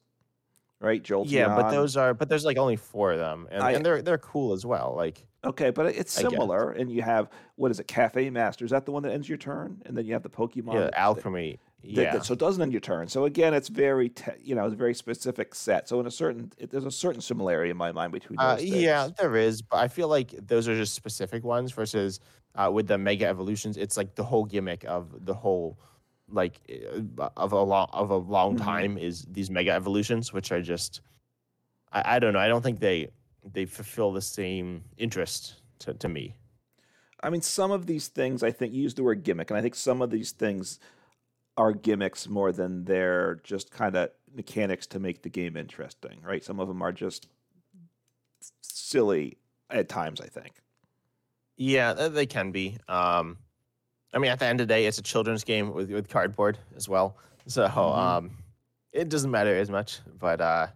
[0.81, 1.03] right?
[1.03, 1.31] Jolteon.
[1.31, 4.03] yeah, but those are but there's like only four of them, and, I- and they're
[4.03, 4.95] they're cool as well.
[4.97, 6.73] Like okay, but it's similar.
[6.73, 8.65] And you have what is it, Cafe Master?
[8.65, 9.83] Is that the one that ends your turn?
[9.87, 10.75] And then you have the Pokemon.
[10.75, 11.53] yeah, Alcremie.
[11.53, 13.07] that- Yeah, that- so it doesn't end your turn.
[13.09, 15.89] So again, it's very te- you know it's a very specific set.
[15.89, 18.65] So in a certain it, there's a certain similarity in my mind between Uh, those.
[18.65, 22.21] yeah, there is, but I feel like those are just specific ones versus
[22.57, 25.79] uh, with the mega evolutions, it's like the whole gimmick of the whole
[26.31, 26.61] like
[27.19, 31.01] uh, of a long of a long time is these mega evolutions, which are just
[31.93, 32.39] I, I don't know.
[32.39, 33.09] I don't think they
[33.45, 36.35] they fulfill the same interest to, to me.
[37.23, 39.63] I mean, some of these things I think you use the word gimmick, and I
[39.63, 40.79] think some of these things
[41.57, 46.45] are gimmicks more than they're just kind of mechanics to make the game interesting, right?
[46.45, 47.29] Some of them are just
[48.63, 49.39] silly
[49.71, 50.21] at times.
[50.21, 50.55] I think.
[51.57, 52.77] Yeah, they can be.
[52.89, 53.39] Um,
[54.17, 56.59] I mean, at the end of the day, it's a children's game with with cardboard
[56.75, 57.77] as well, so Mhm.
[57.99, 58.31] um,
[58.93, 60.01] it doesn't matter as much.
[60.19, 60.69] But uh,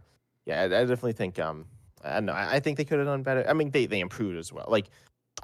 [0.44, 1.64] yeah, I, I definitely think um,
[2.05, 2.35] I don't know.
[2.35, 3.44] I, I think they could have done better.
[3.48, 4.66] I mean, they they improved as well.
[4.68, 4.90] Like,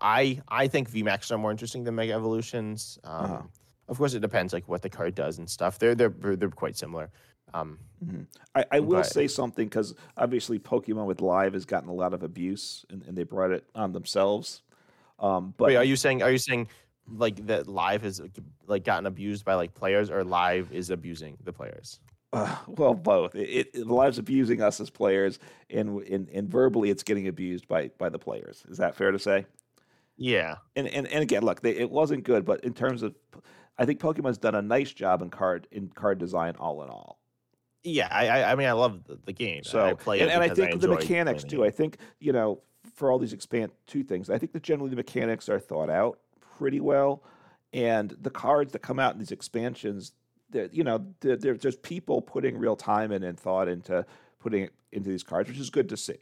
[0.02, 2.98] I I think VMAX are more interesting than Mega Evolutions.
[3.02, 3.42] Um, Uh-huh.
[3.88, 5.78] Of course, it depends like what the card does and stuff.
[5.78, 7.08] They're they're they're quite similar.
[7.54, 8.26] Um, Mhm.
[8.54, 12.12] I, I will But- say something because obviously Pokemon with Live has gotten a lot
[12.12, 14.60] of abuse, and, and they brought it on themselves.
[15.18, 16.68] Um, but wait, are you saying are you saying
[17.08, 18.20] like that live has
[18.66, 22.00] like gotten abused by like players or live is abusing the players?
[22.32, 23.34] Uh, well, both.
[23.34, 25.38] It, it Live's abusing us as players,
[25.70, 28.64] and, and and verbally, it's getting abused by by the players.
[28.68, 29.46] Is that fair to say?
[30.16, 30.56] Yeah.
[30.74, 33.14] And and, and again, look, they, it wasn't good, but in terms of,
[33.78, 37.18] I think Pokemon's done a nice job in card in card design, all in all.
[37.84, 39.62] Yeah, I I, I mean I love the, the game.
[39.62, 41.64] So I play and, it and I think the mechanics too.
[41.64, 42.60] I think you know
[42.94, 44.30] for all these expand two things.
[44.30, 46.18] I think that generally the mechanics are thought out
[46.58, 47.22] pretty well,
[47.72, 50.12] and the cards that come out in these expansions,
[50.50, 54.04] that you know, there, there- there's people putting real time in and thought into
[54.38, 56.16] putting it into these cards, which is good to see.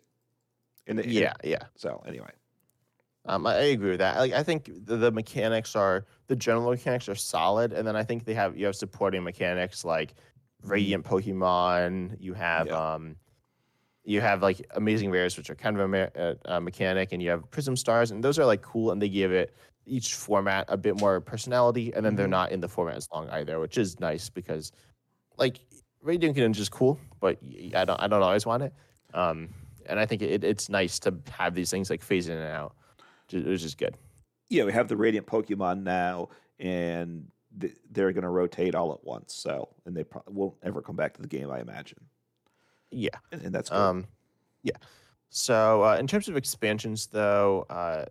[0.86, 1.62] And the- and- Yeah, yeah.
[1.76, 2.30] So anyway,
[3.26, 4.18] Um, I I agree with that.
[4.18, 8.02] Like, I think the, the mechanics are the general mechanics are solid, and then I
[8.04, 10.14] think they have you have supporting mechanics like
[10.62, 12.16] Radiant Pokemon.
[12.18, 12.94] You have Yeah.
[12.94, 13.16] um,
[14.04, 17.22] you have like Amazing Rares, which are kind of a, me- a, a mechanic, and
[17.22, 19.54] you have Prism Stars, and those are like cool, and they give it
[19.86, 22.30] each format a bit more personality, and then they're Mhm.
[22.30, 24.72] not in the format as long either, which is nice because
[25.36, 25.60] like
[26.02, 27.38] Radiant Greninja is cool, but
[27.74, 28.72] I don't I don't always want it.
[29.14, 29.48] Um,
[29.86, 32.74] and I think it, it's nice to have these things like phase in and out,
[33.28, 33.96] ju- which is good.
[34.50, 39.02] yeah, we have the Radiant Pokemon now, and th- they're going to rotate all at
[39.04, 39.34] once.
[39.34, 41.98] So and they pro- won't ever come back to the game, I imagine.
[42.90, 43.08] Yeah.
[43.32, 43.76] And, and that's good.
[43.78, 44.06] Um,
[44.62, 44.76] yeah.
[45.30, 48.04] So uh, in terms of expansions, though, uh,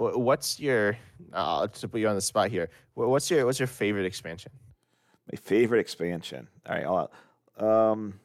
[0.00, 0.96] what's your?
[1.32, 4.50] Uh, to put you on the spot here, what's your what's your favorite expansion?
[5.30, 6.48] My favorite expansion.
[6.66, 8.18] All right, I'll, um,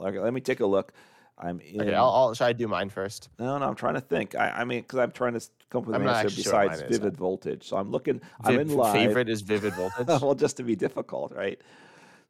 [0.00, 0.92] okay, let me take a look.
[1.38, 1.82] I'm in.
[1.82, 3.28] Okay, I'll, I'll should I do mine first?
[3.38, 4.34] no, no, I'm trying to think.
[4.34, 6.82] I, I mean, because I'm trying to come up with an answer actually sure besides
[6.82, 7.68] is, Vivid Voltage.
[7.68, 8.22] So I'm looking.
[8.42, 8.92] I'm Viv- in live.
[8.94, 10.06] Favorite is Vivid Voltage.
[10.22, 11.60] well, just to be difficult, right?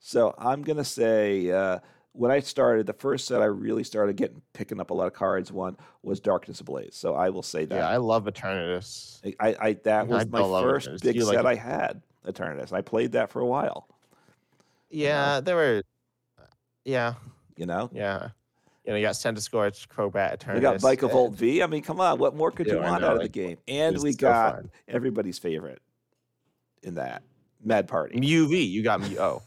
[0.01, 1.79] So I'm gonna say uh,
[2.17, 5.13] when I started, the first set I really started getting picking up a lot of
[5.13, 5.53] cards.
[5.53, 6.95] One was Darkness Ablaze.
[6.95, 7.75] So I will say that.
[7.77, 9.21] yeah, I love Eternatus.
[9.39, 11.03] I, I that I was my first Eternatus.
[11.03, 11.47] Big you like set?
[11.47, 12.03] I had.
[12.27, 12.73] Eternatus.
[12.73, 13.87] I played that for a while.
[14.91, 15.83] Yeah, there were.
[16.85, 17.15] Yeah,
[17.57, 17.91] You know.
[17.93, 18.29] yeah.
[18.85, 20.55] You know, you got Centiskorch, Crobat, Eternatus.
[20.55, 21.61] We got uh, Volt V.
[21.61, 23.29] I mean, come on, what more could you Yeah, I want know, out of the
[23.29, 23.57] game?
[23.67, 24.71] And we got fun.
[24.87, 25.83] everybody's favorite
[26.85, 27.25] in that
[27.65, 28.21] Mad Party.
[28.21, 28.63] Mew V.
[28.63, 29.19] You got Mew.
[29.19, 29.43] Oh.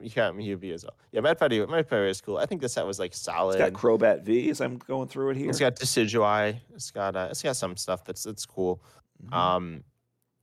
[0.00, 0.96] You Mew V as well.
[1.12, 1.64] Yeah, Mad Party.
[1.66, 2.38] Mad Party is cool.
[2.38, 3.60] I think the set was like solid.
[3.60, 5.50] It's got Crobat V as I'm going through it here.
[5.50, 6.58] It's got Decidueye.
[6.74, 8.82] It's got uh, it's got some stuff that's that's cool.
[9.24, 9.34] Mhm.
[9.34, 9.84] Um,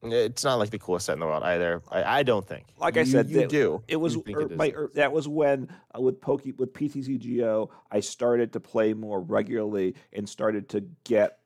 [0.01, 1.81] it's not like the coolest set in the world either.
[1.91, 2.67] I, I don't think.
[2.77, 3.83] Like I said, you that- do.
[3.87, 7.69] It was You er- it my er, that was when uh, with Poke with PTCGO
[7.91, 11.38] I started to play more regularly and started to get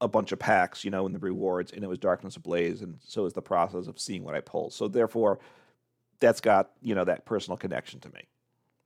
[0.00, 2.98] a bunch of packs, you know, in the rewards, and it was Darkness Ablaze, and
[3.04, 4.72] so was the process of seeing what I pulled.
[4.72, 5.38] So therefore,
[6.20, 8.22] that's got you know that personal connection to me.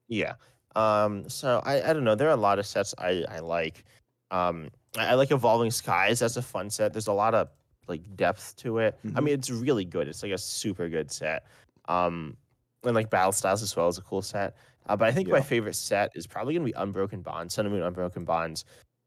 [0.09, 0.35] Yeah.
[0.77, 2.15] Um, so I, I don't know.
[2.15, 3.85] There are a lot of sets I, I like.
[4.31, 6.21] Um, I, I like Evolving Skies.
[6.21, 6.93] That's a fun set.
[6.93, 7.49] There's a lot of
[7.89, 8.99] like depth to it.
[9.03, 9.25] I Mhm.
[9.25, 10.09] mean, it's really good.
[10.09, 11.47] It's like a super good set.
[11.89, 12.37] Um,
[12.85, 14.57] and like Battle Styles as well is a cool set.
[14.89, 17.55] Uh, but I think my favorite set is probably gonna be Unbroken Bonds.
[17.55, 18.65] Sun and Moon Unbroken Bonds.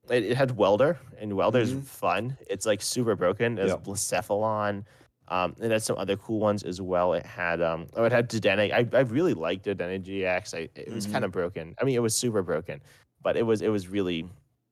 [0.10, 1.84] It, it had Welder, and Welder's Mhm.
[1.84, 2.38] fun.
[2.50, 3.56] It's like super broken.
[3.56, 3.84] There's Yep.
[3.84, 4.84] Blacephalon.
[5.28, 7.14] Um, it had some other cool ones as well.
[7.14, 8.72] It had um, oh, it had Dedenne.
[8.74, 10.54] I, I really liked Dedenne GX.
[10.58, 11.12] I, it was Mhm.
[11.14, 11.76] kind of broken.
[11.80, 12.82] I mean, it was super broken,
[13.22, 14.28] but it was it was really,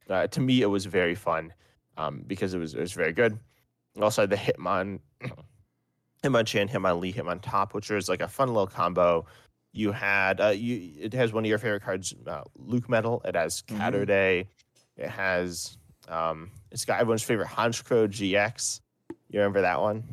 [0.09, 1.53] uh, to me, it was very fun,
[1.95, 3.39] um, because it was it was very good.
[3.95, 4.99] It Also had the Hitmon,
[6.23, 9.25] Hitmonchan, Hitmonlee, Hitmontop, which is like a fun little combo.
[9.71, 13.21] You had uh, you it has one of your favorite cards, uh, Luke Metal.
[13.23, 13.61] It has.
[13.61, 14.47] Catterday.
[14.99, 18.81] It has um, it's got everyone's favorite Honchkrow GX.
[19.29, 20.03] You remember that one?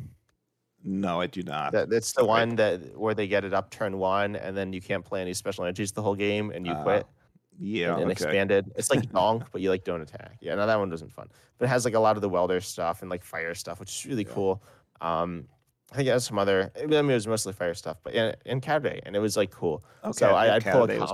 [0.83, 1.73] No, I do not.
[1.73, 4.81] That, that's the one that where they get it up turn one, and then you
[4.81, 7.07] can't play any special energies the whole game, and you Ah, quit.
[7.59, 8.11] yeah, and, and okay.
[8.11, 8.71] expanded.
[8.75, 10.37] It's like Donk, but you like don't attack.
[10.39, 11.27] Yeah, no, that one wasn't fun.
[11.57, 13.89] But it has like a lot of the welder stuff and like fire stuff, which
[13.89, 14.33] is really Yeah.
[14.33, 14.63] cool.
[15.01, 15.47] Um,
[15.91, 16.71] I think it has some other.
[16.77, 19.51] I mean, it was mostly fire stuff, but in, in Catterday, and it was like
[19.51, 19.83] cool.
[20.03, 21.11] Okay, so I, yeah, I'd pull a Catterday was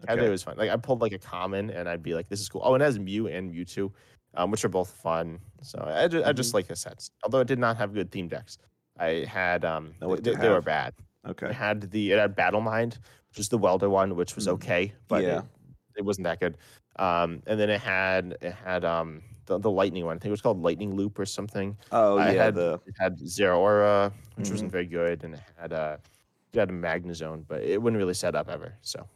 [0.00, 0.06] good.
[0.06, 0.18] common.
[0.18, 0.30] Yeah, Okay.
[0.30, 0.56] Was fun.
[0.56, 2.82] Like I pulled like a common, and I'd be like, "This is cool." Oh, and
[2.82, 3.92] it has Mew and Mewtwo,
[4.34, 5.38] um, which are both fun.
[5.62, 6.36] So I just, I Mm-hmm.
[6.36, 8.58] just like the sets, although it did not have good theme decks.
[8.98, 10.94] I had um, Oh, they, they were bad.
[11.26, 11.46] Okay.
[11.48, 12.98] It had the it had Battle Mind,
[13.30, 14.52] which is the welder one, which was Mm.
[14.52, 15.38] okay, but Yeah.
[15.40, 15.44] it,
[15.98, 16.56] it wasn't that good.
[16.98, 20.16] Um, and then it had it had um the, the lightning one.
[20.16, 21.76] I think it was called Lightning Loop or something.
[21.92, 24.50] Oh I yeah, had the it had Zeraora, which Mhm.
[24.52, 26.00] wasn't very good, and it had a
[26.52, 28.74] it had a Magnezone, but it wouldn't really set up ever.
[28.80, 29.06] So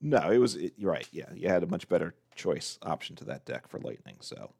[0.00, 1.08] no, it was it, you're right.
[1.12, 4.16] Yeah, you had a much better choice option to that deck for lightning.
[4.20, 4.52] So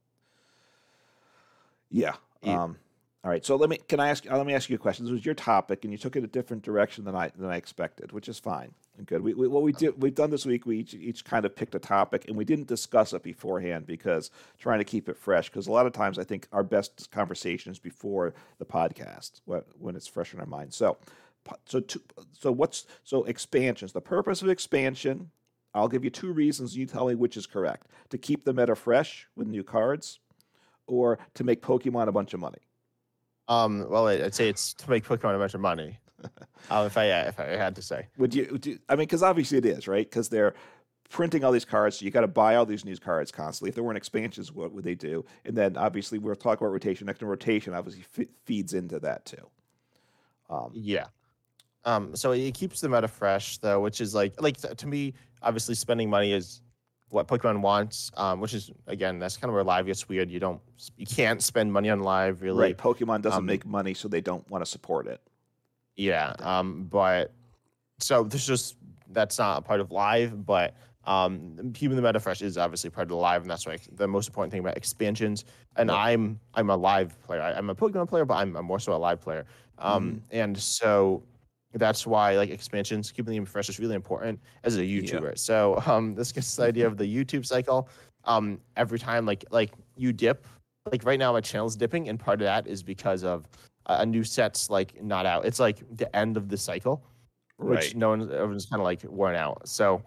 [1.90, 2.14] yeah.
[2.42, 2.62] Yeah.
[2.62, 2.79] Um,
[3.25, 3.44] All right.
[3.44, 5.05] So let me can I ask uh, let me ask you a question.
[5.05, 7.57] This was your topic, and you took it a different direction than I than I
[7.57, 9.22] expected, which is fine and good.
[9.22, 10.66] We, we what we did we've done this week.
[10.66, 14.31] We each each kind of picked a topic, and we didn't discuss it beforehand because
[14.59, 15.49] trying to keep it fresh.
[15.49, 19.40] Because a lot of times, I think our best conversations before the podcast
[19.79, 20.72] when it's fresh in our mind.
[20.75, 20.96] So,
[21.67, 21.83] so
[22.33, 23.93] so what's so expansions?
[23.93, 25.31] The purpose of expansion.
[25.75, 26.77] I'll give you two reasons.
[26.77, 30.21] You tell me which is correct: to keep the meta fresh with new cards,
[30.87, 32.59] or to make Pokemon a bunch of money.
[33.49, 35.99] Um, well, I'd say it's to make Pokemon a bunch of money.
[36.71, 38.49] um, if I if I had to say, would you?
[38.51, 40.55] Would you I mean, because obviously it is right because they're
[41.11, 43.69] printing all these cards, so you got to buy all these new cards constantly.
[43.69, 45.25] If there weren't expansions, what would they do?
[45.45, 47.07] And then obviously we're talking about rotation.
[47.07, 49.49] Next And rotation obviously f- feeds into that too.
[50.51, 51.07] Um, yeah.
[51.87, 55.77] Um, so it keeps the meta fresh though, which is like like to me, obviously
[55.77, 56.61] spending money is
[57.09, 60.29] what Pokemon wants, um, which is again that's kind of where live gets weird.
[60.29, 60.61] You don't,
[60.96, 62.61] you can't spend money on live really.
[62.61, 62.77] Right.
[62.77, 65.20] Pokemon doesn't um, make money, so they don't want to support it.
[65.94, 66.35] Yeah.
[66.40, 66.88] Um.
[66.90, 67.33] But
[68.01, 68.77] so there's just
[69.11, 73.05] that's not a part of live, but um, keeping the meta fresh is obviously part
[73.05, 75.44] of the live, and that's like the most important thing about expansions.
[75.77, 77.40] And I'm I'm a live player.
[77.40, 79.46] I, am a Pokemon player, but I'm, I'm more so a live player.
[79.79, 80.20] Um, mm.
[80.33, 81.22] and so
[81.79, 85.31] that's why like expansions, keeping them fresh is really important as a YouTuber.
[85.31, 85.35] Yeah.
[85.37, 87.89] So um, this gets the idea of the YouTube cycle.
[88.25, 90.47] Um, every time like like you dip,
[90.91, 93.47] like right now my channel's dipping, and part of that is because of
[93.87, 95.45] a new set's like not out.
[95.45, 97.05] It's like the end of the cycle,
[97.59, 99.69] which no one everyone's kind of like worn out.
[99.69, 100.03] So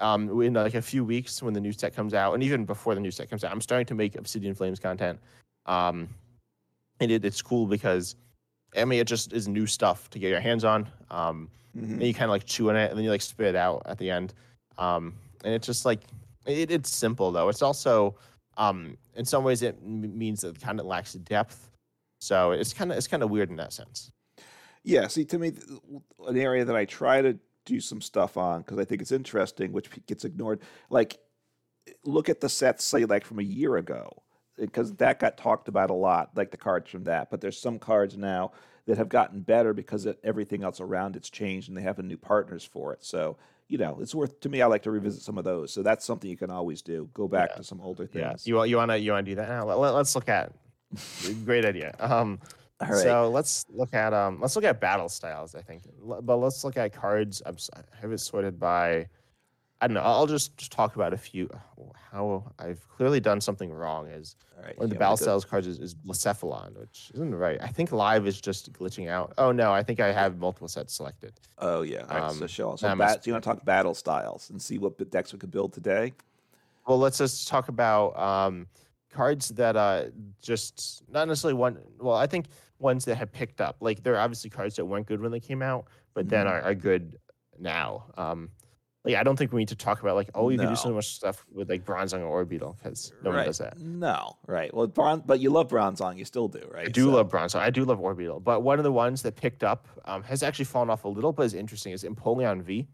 [0.00, 2.94] um, in like a few weeks when the new set comes out, and even before
[2.94, 5.20] the new set comes out, I'm starting to make Obsidian Flames content.
[5.66, 6.08] Um,
[6.98, 8.16] and it, it's cool because
[8.76, 10.88] I mean, it just is new stuff to get your hands on.
[11.10, 11.94] Um, mm-hmm.
[11.94, 13.82] And you kind of like chew on it, and then you like spit it out
[13.86, 14.34] at the end.
[14.78, 16.00] Um, and it's just like
[16.46, 17.48] it, it's simple though.
[17.48, 18.16] It's also
[18.56, 21.70] um, in some ways it m- means that it kind of lacks depth.
[22.20, 24.10] So it's kind of it's kind of weird in that sense.
[24.84, 25.06] Yeah.
[25.08, 25.52] See, to me,
[26.26, 29.72] an area that I try to do some stuff on because I think it's interesting,
[29.72, 30.60] which gets ignored.
[30.88, 31.18] Like,
[32.04, 34.22] look at the sets, say, like from a year ago
[34.60, 37.30] because that got talked about a lot, like the cards from that.
[37.30, 38.52] But there's some cards now
[38.86, 42.16] that have gotten better because it, everything else around it's changed and they have new
[42.16, 43.04] partners for it.
[43.04, 43.36] So
[43.70, 44.62] you know, it's worth to me.
[44.62, 45.72] I like to revisit some of those.
[45.72, 47.08] So that's something you can always do.
[47.14, 47.56] Go back yeah.
[47.58, 48.46] to some older things.
[48.46, 48.54] Yeah.
[48.54, 49.64] You you wanna you wanna do that now?
[49.64, 50.52] Let, us look at.
[51.44, 51.94] Great idea.
[52.00, 52.40] Um,
[53.02, 55.54] So let's look at um let's look at battle styles.
[55.54, 57.42] I think, but let's look at cards.
[57.46, 59.06] I'm, I have it sorted by
[59.80, 60.02] I don't know.
[60.02, 61.48] I'll just, just talk about a few.
[62.12, 65.78] How I've clearly done something wrong is right, one of the battle styles cards is,
[65.78, 67.58] is Blacephalon, which isn't right.
[67.62, 69.32] I think live is just glitching out.
[69.38, 71.32] Oh no, I think I have multiple sets selected.
[71.58, 72.02] Oh yeah.
[72.02, 72.76] All right, um, so show.
[72.76, 75.72] So bat, you want to talk battle styles and see what decks we could build
[75.72, 76.12] today?
[76.86, 78.66] Well, let's just talk about um,
[79.12, 80.04] cards that uh
[80.42, 81.78] just not necessarily one.
[81.98, 82.46] Well, I think
[82.80, 83.76] ones that have picked up.
[83.80, 86.30] Like there are obviously cards that weren't good when they came out, but mm-hmm.
[86.30, 87.18] then are, are good
[87.58, 88.06] now.
[88.16, 88.50] Um,
[89.04, 90.64] like I don't think we need to talk about like oh you no.
[90.64, 93.36] can do so much stuff with like Bronzong or Orbeetle because no right.
[93.38, 93.78] one does that.
[93.78, 94.72] No, right.
[94.74, 96.88] Well, Bron- but you love Bronzong, you still do, right?
[96.88, 97.10] I do so.
[97.10, 97.60] love Bronzong.
[97.60, 100.66] I do love Orbeetle, but one of the ones that picked up um, has actually
[100.66, 102.86] fallen off a little, but is interesting is Empoleon V.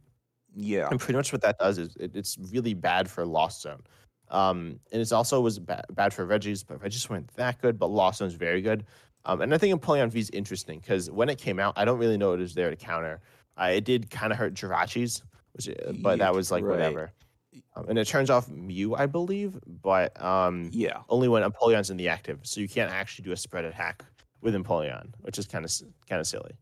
[0.55, 3.83] Yeah, and pretty much what that does is it, it's really bad for Lost Zone.
[4.29, 7.89] Um, and it's also was bad, bad for Regis, but Regis weren't that good, but
[7.89, 8.85] Lost Zone's very good.
[9.25, 11.99] Um, and I think Empoleon V is interesting because when it came out, I don't
[11.99, 13.21] really know what it was there to counter.
[13.61, 15.23] Uh, it did kind of hurt Jirachis,
[15.57, 16.73] which, uh, but that was like right.
[16.73, 17.13] whatever.
[17.75, 21.97] Um, and it turns off Mew, I believe, but um, yeah, only when Empoleon's in
[21.97, 24.05] the active, so you can't actually do a spread attack
[24.43, 25.73] with Empoleon, which is kind of
[26.09, 26.53] kind of silly.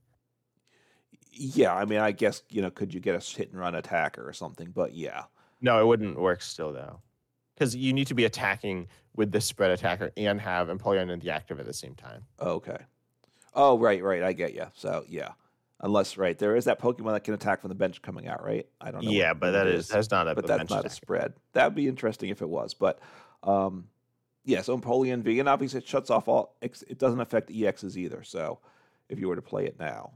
[1.32, 4.26] Yeah, I mean, I guess you know, could you get a hit and run attacker
[4.26, 4.70] or something?
[4.72, 5.24] But yeah,
[5.60, 7.00] no, it wouldn't work still though,
[7.54, 11.30] because you need to be attacking with the spread attacker and have Empoleon in the
[11.30, 12.24] active at the same time.
[12.40, 12.78] Okay.
[13.54, 14.22] Oh, right, right.
[14.22, 14.66] I get you.
[14.74, 15.30] So yeah.
[15.80, 18.66] Unless right there is that Pokemon that can attack from the bench coming out, right?
[18.80, 19.10] I don't know.
[19.10, 20.92] Yeah, but that is, that's not a but that's not attack.
[20.92, 21.32] a spread.
[21.52, 23.00] That would be interesting if it was, but
[23.42, 23.88] um,
[24.44, 24.62] yeah.
[24.62, 26.56] So Empoleon V, and obviously it shuts off all.
[26.62, 28.22] It doesn't affect EXs either.
[28.22, 28.60] So
[29.08, 30.12] if you were to play it now,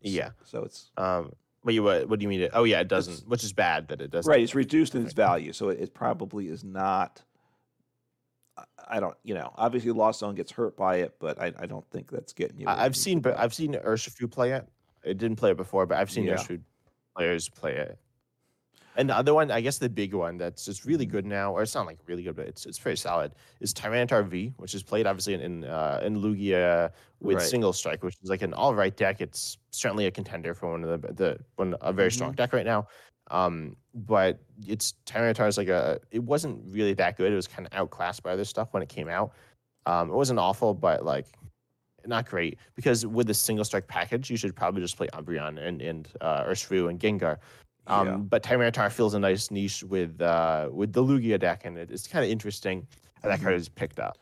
[0.00, 0.30] yeah.
[0.44, 1.32] So, so it's um.
[1.62, 2.48] What you what, what do you mean?
[2.54, 4.28] oh yeah, it doesn't, which is bad that it doesn't.
[4.28, 7.22] Right, it's reduced in its value, so it, it probably is not
[8.88, 11.88] I don't, you know, obviously Lost Zone gets hurt by it, but I, I don't
[11.90, 12.66] think that's getting you.
[12.68, 14.66] I've seen, but I've seen Urshifu play it.
[15.04, 16.34] It didn't play it before, but I've seen yeah.
[16.34, 16.60] Urshifu
[17.16, 17.98] players play it.
[18.96, 21.62] And the other one, I guess the big one that's just really good now, or
[21.62, 24.82] it's not like really good, but it's it's pretty solid, is Tyranitar V, which is
[24.82, 26.90] played obviously in in, uh, in Lugia
[27.20, 27.46] with right.
[27.46, 29.22] Single Strike, which is like an all right deck.
[29.22, 32.14] It's certainly a contender for one of the the one a very mm-hmm.
[32.14, 32.86] strong deck right now.
[33.32, 35.98] Um, but it's Tyranitar is like a.
[36.10, 37.32] It wasn't really that good.
[37.32, 39.32] It was kind of outclassed by other stuff when it came out.
[39.86, 41.26] Um, it wasn't awful, but like
[42.06, 45.82] not great because with the single strike package, you should probably just play Umbreon and
[45.82, 47.38] and uh, Urshifu and Gengar.
[47.86, 48.16] Um, Yeah.
[48.18, 52.06] But Tyranitar fills a nice niche with uh, with the Lugia deck, and it, it's
[52.06, 52.86] kind of interesting
[53.22, 53.44] how that Mm-hmm.
[53.44, 54.18] card is picked up.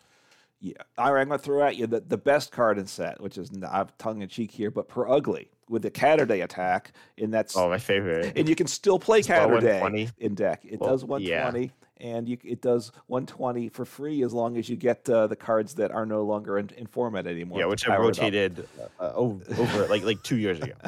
[0.61, 3.39] Yeah, all right, I'm gonna throw at you the, the best card in set, which
[3.39, 7.57] is not tongue in cheek here, but per ugly with the Catterday attack, and that's
[7.57, 8.33] Oh, my favorite.
[8.37, 10.63] and you can still play Catterday in deck.
[10.65, 11.45] It Well, does yeah.
[11.45, 15.37] 120, and you, it does 120 for free as long as you get uh, the
[15.37, 17.61] cards that are no longer in, in format anymore.
[17.61, 18.23] yeah, which I power it up.
[18.25, 20.75] rotated uh, over, over like like two years ago.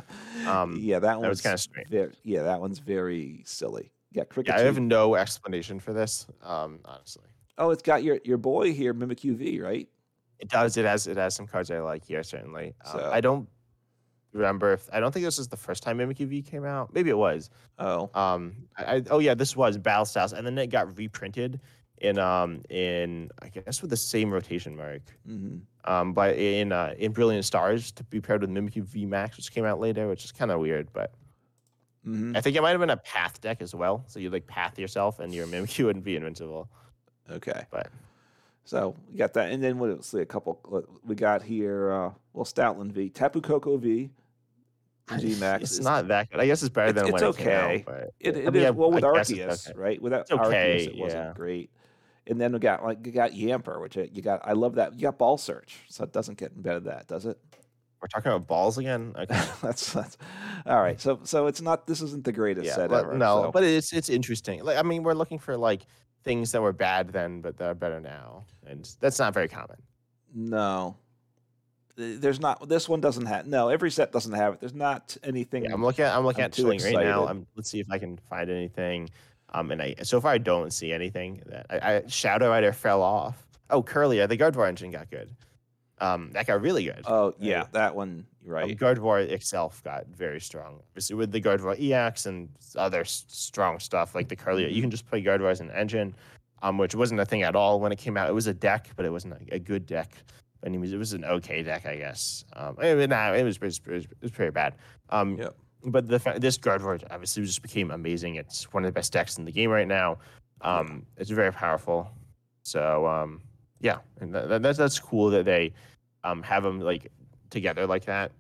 [0.47, 1.89] Um, yeah, that that was one's kinda strange.
[1.89, 3.93] Very, yeah, that one's very silly.
[4.11, 4.53] Yeah, cricket.
[4.57, 6.27] yeah, I have no explanation for this.
[6.43, 7.23] Um, honestly,
[7.59, 9.89] Oh, it's got your your boy here, Mimikyu V, right?
[10.41, 10.77] it does.
[10.77, 12.75] It has it has some cards I like here certainly.
[12.85, 13.49] Um, So- I don't
[14.33, 16.93] remember if I don't think this is the first time UV came out.
[16.95, 17.51] Maybe it was.
[17.79, 21.61] Oh, Um, I, I oh yeah, this was Battle Styles, and then it got reprinted
[21.99, 25.03] in um in I guess with the same rotation mark.
[25.29, 25.59] Mm-hmm.
[25.93, 29.53] Um, but in uh, in Brilliant Stars to be paired with Mimikyu V Max, which
[29.53, 30.89] came out later, which is kind of weird.
[30.93, 31.13] But
[32.05, 32.37] Mm-hmm.
[32.37, 34.05] I think it might have been a Path deck as well.
[34.09, 36.69] So you like Path yourself, and your Mimikyu wouldn't be invincible.
[37.31, 37.65] okay.
[37.71, 37.91] But
[38.65, 39.91] So we got that, and then what?
[39.91, 40.85] Let's a couple.
[41.05, 41.93] We got here.
[41.93, 44.11] Uh, well, Stoutland V, Tapu Koko V,
[45.09, 45.63] and G Max.
[45.65, 46.41] it's is- not that good.
[46.41, 47.83] I guess it's better It's- than it's when it came out, okay.
[47.87, 49.79] but It, I mean, is well with I Arceus, okay.
[49.79, 50.01] right?
[50.03, 51.71] Without It's okay, Arceus, it wasn't great.
[52.29, 54.41] And then we got like you got Yamper, which uh, you got.
[54.45, 54.95] I love that.
[54.95, 57.37] You got Ball Search, so it doesn't get better than that, does it?
[58.01, 59.13] We're talking about balls again.
[59.19, 59.43] Okay.
[59.63, 60.17] that's that's
[60.67, 61.01] all right.
[61.01, 61.87] So so it's not.
[61.89, 63.15] This isn't the greatest yeah, set but ever.
[63.19, 64.63] no, so- but it's it's interesting.
[64.63, 65.83] Like I mean, we're looking for like
[66.23, 69.83] things that were bad then, but that are better now, and that's not very common.
[70.33, 70.97] no.
[71.97, 72.69] Th- There's not.
[72.69, 73.47] This one doesn't have.
[73.47, 74.61] No, every set doesn't have it.
[74.61, 75.65] There's not anything.
[75.65, 77.27] Yeah, I'm looking at I'm looking I'm at too Chilling right now.
[77.27, 79.11] I'm let's see if I can find anything.
[79.55, 83.03] Um, and I so far I don't see anything that I, I Shadow Rider fell
[83.03, 83.47] off.
[83.71, 85.31] Oh, Kirlia, the Gardevoir engine got good.
[85.99, 87.03] Um, that got really good.
[87.07, 87.73] Oh yeah, Right.
[87.73, 88.09] that one.
[88.09, 88.77] Um, Right.
[88.77, 90.81] Gardevoir itself got very strong.
[90.91, 95.07] Obviously, with the Gardevoir EX and other strong stuff like the Kirlia, you can just
[95.07, 96.13] play Gardevoir as an engine,
[96.61, 98.29] um, which wasn't a thing at all when it came out.
[98.29, 100.11] It was a deck, but it wasn't a, a good deck.
[100.65, 100.93] Any means.
[100.93, 102.45] it was an okay deck, I guess.
[102.55, 104.75] Um, I mean, nah, it was, it was, it was, pretty bad.
[105.11, 105.41] Um.
[105.85, 108.37] But the this Gardevoir obviously just became amazing.
[108.37, 110.19] It's one of the best decks in the game right now.
[110.61, 112.09] Um, It's very powerful.
[112.63, 113.41] So um,
[113.81, 115.73] yeah, and that, that- that's that's cool that they
[116.23, 117.11] um, have them like
[117.51, 118.31] together like that.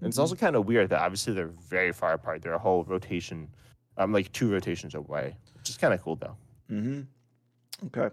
[0.00, 0.20] And It's Mhm.
[0.20, 2.42] also kind of weird that obviously they're very far apart.
[2.42, 3.48] They're a whole rotation,
[3.96, 6.36] um, like two rotations away, which is kind of cool though.
[6.72, 7.02] Mm-hmm.
[7.86, 8.12] Okay.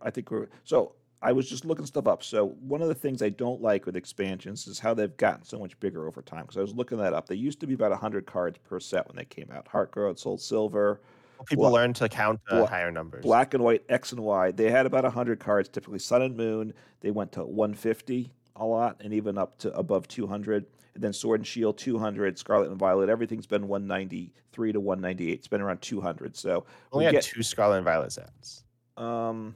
[0.00, 0.92] I think we're so.
[1.22, 2.22] I was just looking stuff up.
[2.22, 5.58] So one of the things I don't like with expansions is how they've gotten so
[5.58, 6.42] much bigger over time.
[6.42, 7.28] Because I was looking that up.
[7.28, 9.66] They used to be about hundred cards per set when they came out.
[9.70, 11.00] HeartGold, Soul Silver,
[11.46, 13.22] People Bla- learn to count uh, higher numbers.
[13.22, 14.50] Black and White, X and Y.
[14.52, 15.68] They had about hundred cards.
[15.68, 16.72] Typically, Sun and Moon.
[17.00, 20.66] They went to one fifty a lot, and even up to above two hundred.
[20.94, 22.38] And then Sword and Shield, two hundred.
[22.38, 23.08] Scarlet and Violet.
[23.08, 25.38] Everything's been one ninety three to one ninety eight.
[25.38, 26.36] It's been around two hundred.
[26.36, 28.64] So Only we had get- two Scarlet and Violet sets.
[28.96, 29.54] Um,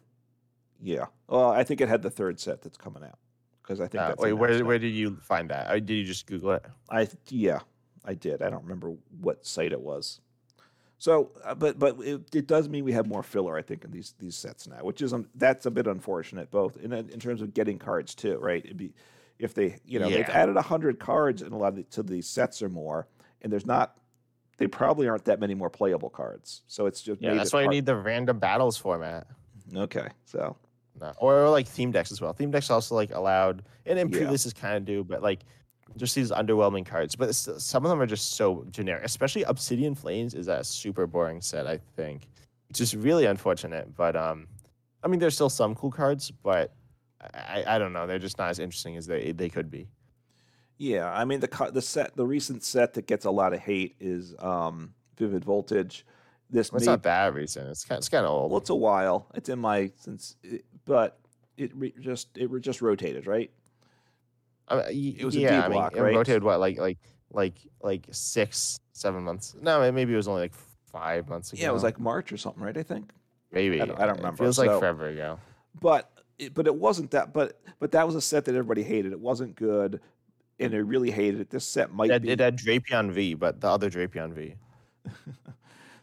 [0.82, 1.06] yeah.
[1.28, 3.18] Well, I think it had the third set that's coming out
[3.62, 5.70] because I think Uh, that's wait, where where did you find that?
[5.70, 6.64] Or did you just Google it?
[6.90, 7.60] I yeah,
[8.04, 8.42] I did.
[8.42, 10.20] I don't remember what site it was.
[10.98, 13.90] So, uh, but but it, it does mean we have more filler, I think, in
[13.90, 17.42] these these sets now, which is um, that's a bit unfortunate, both in in terms
[17.42, 18.64] of getting cards too, right?
[18.64, 18.94] It'd be
[19.38, 20.32] if they you know they've Yeah.
[20.42, 23.08] added hundred cards in a lot of the, to these sets or more,
[23.42, 23.96] and there's not.
[24.56, 27.68] They probably aren't that many more playable cards, so it's just Yeah, that's why you
[27.68, 29.26] need the random battles format.
[29.74, 30.56] Okay, so
[31.00, 31.12] No.
[31.18, 32.32] Or, or like theme decks as well.
[32.32, 34.18] Theme decks also like allowed, and in Yeah.
[34.18, 35.40] previous is kind of do, but like
[35.96, 37.16] just these underwhelming cards.
[37.16, 39.04] But some of them are just so generic.
[39.04, 41.66] Especially Obsidian Flames is a super boring set.
[41.66, 42.28] I think,
[42.68, 43.94] which is really unfortunate.
[43.96, 44.46] But um,
[45.02, 46.72] I mean, there's still some cool cards, but
[47.34, 48.06] I, I don't know.
[48.06, 49.88] They're just not as interesting as they they could be.
[50.78, 53.94] Yeah, I mean the the set the recent set that gets a lot of hate
[54.00, 56.04] is um, Vivid Voltage.
[56.50, 57.68] This Well, it's may not that recent.
[57.68, 58.50] It's kind it's kind of old.
[58.50, 59.26] well, it's a while.
[59.34, 60.36] It's in my since,
[60.84, 61.18] but
[61.56, 63.50] it re- just it re- just rotated, right?
[64.70, 66.98] Mean, y- it was a yeah, D I mean, block, it rotated what like like
[67.32, 69.54] like like six seven months.
[69.60, 70.54] No, maybe it was only like
[70.90, 71.62] five months ago.
[71.62, 72.76] Yeah, it was like March or something, right?
[72.76, 73.10] I think.
[73.52, 75.38] maybe I don't- I don't It remember, feels like so- forever ago.
[75.80, 77.32] But it, but it wasn't that.
[77.32, 79.12] But but that was a set that everybody hated.
[79.12, 80.00] It wasn't good,
[80.58, 81.50] and they really hated it.
[81.50, 84.54] This set might It, be it had Drapion V, but the other Drapion V.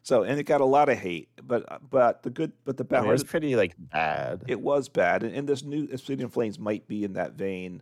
[0.03, 1.29] so, and it got a lot of hate.
[1.43, 4.43] But but the good but the I bad mean, it was pretty like bad.
[4.47, 7.81] It was bad, and, and this new Obsidian Flames might be in that vein.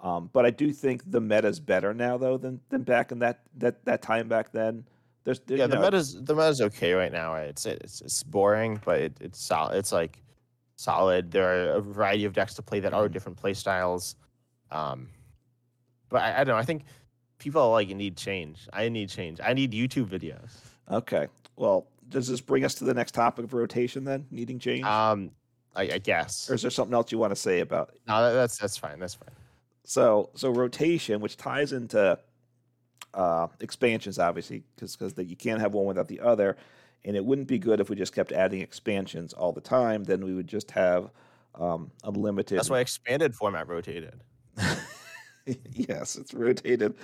[0.00, 3.40] Um, but I do think the meta's better now, though, than than back in that
[3.56, 4.84] that that time back then.
[5.24, 7.34] There's, there, yeah, the know, meta's the meta's okay right now.
[7.34, 9.76] It's it's it's boring, but it, it's solid.
[9.76, 10.22] It's like
[10.76, 11.32] solid.
[11.32, 13.12] There are a variety of decks to play that are Mhm.
[13.12, 14.14] different play styles.
[14.70, 15.08] Um,
[16.10, 16.60] but I, I don't know.
[16.60, 16.84] I think
[17.38, 18.68] people like need change.
[18.72, 19.40] I need change.
[19.42, 20.50] I need YouTube videos.
[20.92, 21.26] Okay.
[21.56, 24.26] Well, does this bring us to the next topic of rotation then?
[24.30, 25.30] Needing change, Um,
[25.74, 26.48] I, I guess.
[26.50, 27.90] or is there something else you want to say about?
[27.94, 28.00] It?
[28.06, 28.98] No, that- that's that's fine.
[28.98, 29.34] That's fine.
[29.84, 32.18] So, so rotation, which ties into
[33.14, 36.56] uh, expansions, obviously, because because you can't have one without the other,
[37.04, 40.02] and it wouldn't be good if we just kept adding expansions all the time.
[40.04, 41.10] Then we would just have
[41.54, 42.58] um, unlimited.
[42.58, 44.20] That's why expanded format rotated.
[45.72, 46.94] yes, it's rotated,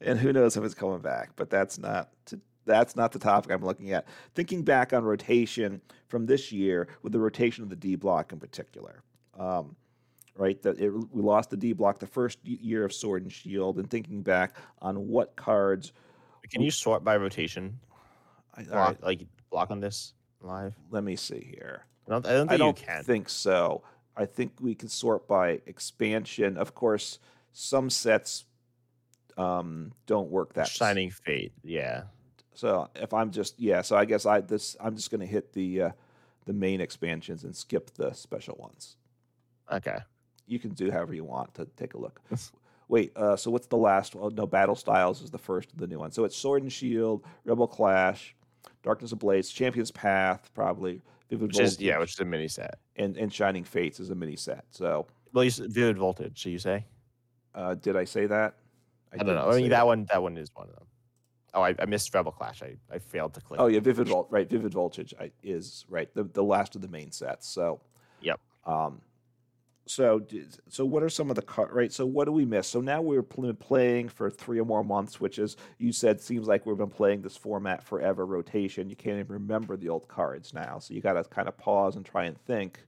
[0.00, 1.30] and who knows if it's coming back.
[1.36, 2.40] But that's not to,
[2.70, 4.06] that's not the topic I'm looking at.
[4.34, 8.38] Thinking back on rotation from this year, with the rotation of the D block in
[8.38, 9.02] particular,
[9.38, 9.76] um,
[10.36, 10.60] right?
[10.62, 13.90] That it, we lost the D block the first year of Sword and Shield, and
[13.90, 15.92] thinking back on what cards.
[16.50, 17.78] Can you sort by rotation?
[18.56, 20.74] I, Block, right, Like block on this live?
[20.90, 21.84] let me see here.
[22.08, 23.04] I don't, I don't think I don't can.
[23.04, 23.82] think so.
[24.16, 26.56] I think we can sort by expansion.
[26.56, 27.20] Of course,
[27.52, 28.44] some sets
[29.38, 31.52] um, don't work that Shining Fate.
[31.62, 32.02] Yeah.
[32.60, 35.54] So if I'm just yeah, so I guess I this I'm just going to hit
[35.54, 35.90] the uh,
[36.44, 38.96] the main expansions and skip the special ones.
[39.72, 39.96] Okay.
[40.46, 42.20] You can do however you want to take a look.
[42.88, 44.34] Wait, uh, so what's the last one?
[44.34, 46.10] No, Battle Styles is the first of the new one.
[46.10, 48.36] So it's Sword and Shield, Rebel Clash,
[48.82, 51.00] Darkness Ablaze, Champion's Path, probably
[51.30, 52.78] Vivid Which is yeah, which is a mini set.
[52.96, 54.66] and and Shining Fates is a mini set.
[54.70, 56.42] So Well, you said Vivid Voltage.
[56.42, 56.84] So you say?
[57.54, 58.56] uh, did I say that?
[59.14, 59.50] I, don't know.
[59.50, 60.04] I mean, that one.
[60.10, 60.84] That one is one of them.
[61.54, 62.62] Oh, I, I missed Rebel Clash.
[62.62, 63.60] I, I failed to click.
[63.60, 64.48] Oh yeah, Vivid Vol- right.
[64.48, 67.48] Vivid Voltage is right the the last of the main sets.
[67.48, 67.80] So
[68.22, 68.38] Yep.
[68.66, 69.00] Um,
[69.86, 70.20] so
[70.68, 71.92] so what are some of the car- right?
[71.92, 72.68] So what do we miss?
[72.68, 76.46] So now we're pl- playing for three or more months, which is you said seems
[76.46, 78.24] like we've been playing this format forever.
[78.26, 78.88] Rotation.
[78.88, 81.96] You can't even remember the old cards now, so you got to kind of pause
[81.96, 82.78] and try and think.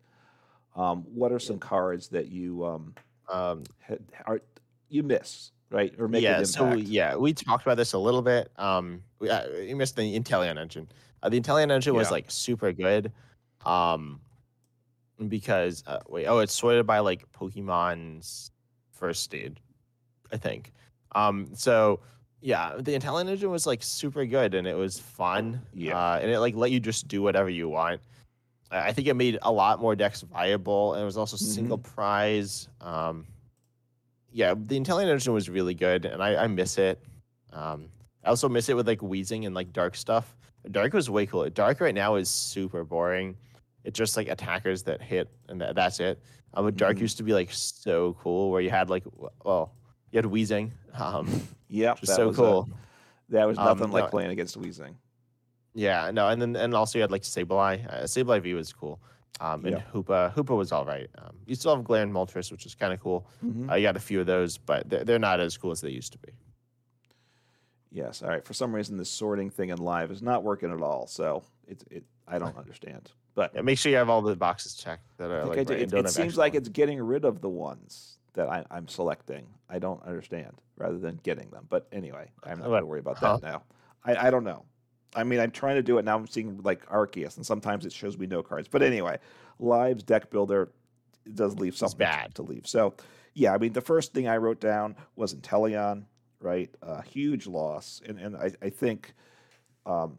[0.76, 2.94] Um, what are some cards that you um,
[3.30, 3.96] Um, ha-
[4.26, 4.40] are
[4.88, 6.38] you miss right or make yeah.
[6.38, 6.88] an So impact?
[6.88, 8.52] yeah, we talked about this a little bit.
[8.56, 10.88] Um, we, uh, you missed the Inteleon engine.
[11.22, 13.12] Uh, the Inteleon engine was like super good.
[13.64, 14.20] Um,
[15.28, 18.50] because uh, wait, oh, it's sorted by like Pokemon's
[18.90, 19.56] first stage,
[20.32, 20.72] I think.
[21.14, 22.00] Um, so
[22.40, 25.62] yeah, the Inteleon engine was like super good and it was fun.
[25.72, 25.96] Yeah.
[25.96, 28.00] Uh, and it like let you just do whatever you want.
[28.70, 31.78] I I think it made a lot more decks viable, and it was also single
[31.78, 32.68] prize.
[32.80, 33.26] Um,
[34.32, 37.02] yeah, the Inteleon engine was really good, and I, I miss it.
[37.52, 37.88] Um,
[38.24, 40.34] I also miss it with like Weezing and like dark stuff.
[40.70, 41.48] Dark was way cool.
[41.50, 43.36] Dark right now is super boring.
[43.84, 46.20] It's just like attackers that hit, and that, that's it.
[46.54, 47.00] Uh, but Dark Mhm.
[47.00, 49.04] used to be like so cool, where you had like,
[49.44, 49.74] well,
[50.12, 51.26] you had Weezing, um,
[51.68, 52.68] which so was a- cool.
[53.30, 54.94] that was Um, nothing like no- playing against Weezing.
[55.74, 57.86] Yeah, no, and then and also you had like Sableye.
[57.88, 59.00] Uh, Sableye V was cool.
[59.40, 59.82] Um, and Yeah.
[59.92, 61.08] Hoopa, Hoopa was all right.
[61.18, 63.26] Um, you still have Galarian Moltres, which is kind of cool.
[63.44, 63.70] Mhm.
[63.70, 65.90] Uh, you got a few of those, but they're, they're not as cool as they
[65.90, 66.32] used to be.
[67.90, 68.22] Yes.
[68.22, 68.44] All right.
[68.44, 71.06] For some reason, this sorting thing in live is not working at all.
[71.06, 72.04] So it's it.
[72.28, 73.10] I don't understand.
[73.34, 75.92] But Yeah, make sure you have all the boxes checked that are like right It,
[75.92, 79.46] it seems like it's getting rid of the ones that I, I'm selecting.
[79.68, 81.66] I don't understand, rather than getting them.
[81.68, 83.38] But anyway, I'm not going to worry about Huh?
[83.38, 83.62] that now.
[84.04, 84.64] I, I don't know.
[85.14, 86.16] I mean, I'm trying to do it now.
[86.16, 88.68] I'm seeing like Arceus, and sometimes it shows me no cards.
[88.68, 89.18] But anyway,
[89.58, 90.70] Live's deck builder
[91.34, 92.34] does leave something bad.
[92.36, 92.66] to leave.
[92.66, 92.94] So
[93.34, 96.04] yeah, I mean, the first thing I wrote down was Inteleon,
[96.40, 96.70] right?
[96.82, 99.14] A huge loss, and and I, I think
[99.86, 100.18] um,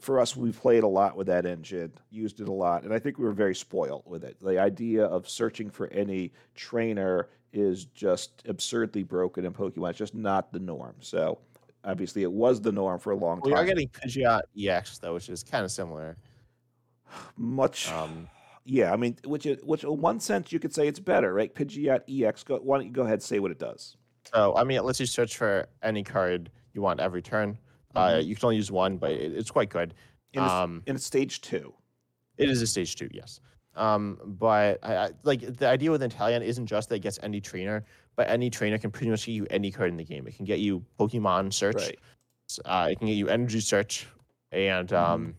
[0.00, 2.98] for us, we played a lot with that engine, used it a lot, and I
[2.98, 4.36] think we were very spoiled with it.
[4.40, 9.90] The idea of searching for any trainer is just absurdly broken in Pokemon.
[9.90, 10.96] It's just not the norm.
[11.00, 11.38] So
[11.86, 13.50] obviously, it was the norm for a long time.
[13.52, 16.16] We are getting Pidgeot EX though, which is kind of similar.
[17.36, 18.28] Much, Um,
[18.64, 18.92] yeah.
[18.92, 21.54] I mean, which is- which in one sense you could say it's better, right?
[21.54, 22.42] Pidgeot EX.
[22.42, 23.96] Go, why don't you go ahead and say what it does?
[24.34, 27.56] so I mean, it lets you search for any card you want every turn.
[27.94, 28.26] Uh, Mhm.
[28.26, 29.94] you can only use one, but it, it's quite good.
[30.32, 31.72] In it's, Um, in stage two.
[32.36, 33.40] It is a stage two, yes.
[33.76, 37.40] Um, but I, I, like the idea with Inteleon isn't just that it gets any
[37.40, 37.84] trainer,
[38.16, 40.26] but any trainer can pretty much get you any card in the game.
[40.26, 41.98] It can get you Pokemon search, Right.
[42.64, 44.06] uh, it can get you energy search,
[44.52, 44.96] and Mhm.
[44.96, 45.36] um,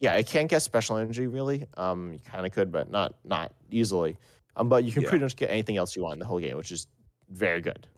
[0.00, 1.66] yeah, it can't get special energy really.
[1.76, 4.16] Um, you kind of could, but not not easily.
[4.56, 5.08] Um, but you can Yeah.
[5.08, 6.86] pretty much get anything else you want in the whole game, which is
[7.28, 7.88] very good.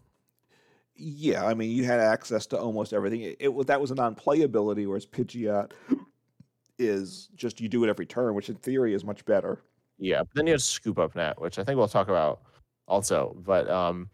[0.95, 3.21] Yeah, I mean, you had access to almost everything.
[3.21, 5.73] It, it was that was a non-playability, whereas Pidgeot
[6.79, 9.63] is just you do it every turn, which in theory is much better.
[9.99, 12.43] Yeah, but then you have Scoop Up Net, which I think we'll talk about
[12.87, 13.37] also.
[13.45, 14.09] But um,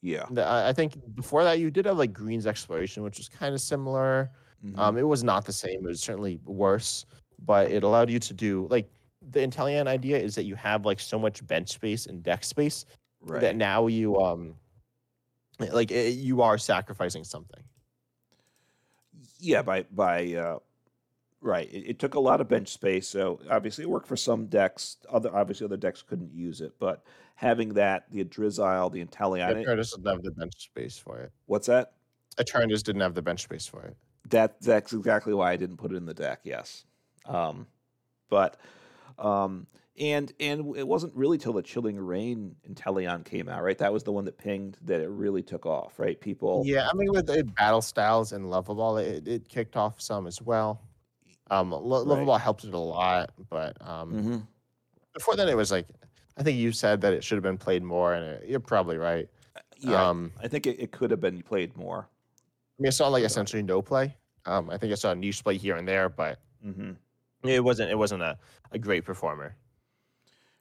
[0.00, 0.26] Yeah.
[0.30, 3.60] the- I think before that you did have like Green's Exploration, which was kind of
[3.60, 4.30] similar.
[4.64, 4.78] Mhm.
[4.78, 5.84] Um, it was not the same.
[5.84, 7.04] It was certainly worse,
[7.40, 8.88] but it allowed you to do like
[9.30, 12.84] the Inteleon idea is that you have like so much bench space and deck space
[13.40, 14.56] that now you um
[15.58, 17.62] like it, you are sacrificing something.
[19.38, 20.58] Yeah, by by uh,
[21.42, 21.68] right.
[21.72, 24.96] It, it took a lot of bench space, so obviously it worked for some decks.
[25.10, 29.90] Other obviously other decks couldn't use it, but having that, the Drizzile, the Inteleon, Eternatus
[29.90, 31.32] doesn't have the bench space for it.
[31.46, 31.92] what's that?
[32.38, 33.96] Eternatus didn't have the bench space for it.
[34.30, 36.40] That that's exactly why I didn't put it in the deck.
[36.44, 36.84] Yes,
[37.26, 37.66] um,
[38.30, 38.58] but
[39.18, 39.66] um,
[39.98, 43.76] and and it wasn't really till the Chilling Rain Inteleon came out, right?
[43.78, 46.18] That was the one that pinged that it really took off, right?
[46.18, 50.00] People, Yeah, I mean with the battle styles and level ball, it, it kicked off
[50.00, 50.80] some as well.
[51.52, 52.24] Um, level Right.
[52.26, 54.46] ball helped it a lot, but um, Mhm.
[55.12, 55.86] before then it was like,
[56.38, 58.96] I think you said that it should have been played more, and it, you're probably
[58.96, 59.28] right.
[59.76, 62.08] yeah, Um, I think it, it could have been played more.
[62.78, 64.16] I mean, I saw like essentially no play.
[64.46, 66.92] Um, I think I saw a niche play here and there, but hmm
[67.44, 68.38] it wasn't it wasn't a,
[68.70, 69.54] a great performer.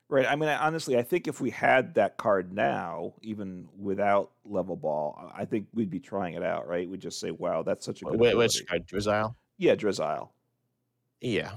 [0.10, 0.26] Right.
[0.28, 4.76] I mean, I, honestly, I think if we had that card now, even without level
[4.76, 6.90] ball, I think we'd be trying it out, right?
[6.90, 9.36] We'd just say, "Wow, that's such a good." Wh- Which ability." uh, Drizzile?
[9.58, 10.30] Yeah, Drizzile.
[11.22, 11.52] Yeah,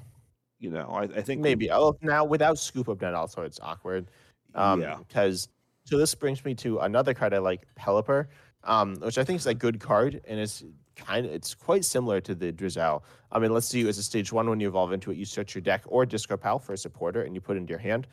[0.61, 1.71] You know, I, I think maybe.
[1.71, 4.11] Oh, now without scoop up net, also it's awkward.
[4.55, 4.99] Um, yeah.
[5.09, 5.49] Because
[5.85, 8.27] so this brings me to another card I like, Pelipper,
[8.65, 10.65] um, which I think is a good card, and it's
[10.97, 13.03] kind of it's quite similar to the Drizzile.
[13.33, 15.25] I mean, let's see you as a stage one when you evolve into it, you
[15.25, 17.79] search your deck or discard pal for a supporter, and you put it into your
[17.81, 18.07] hand.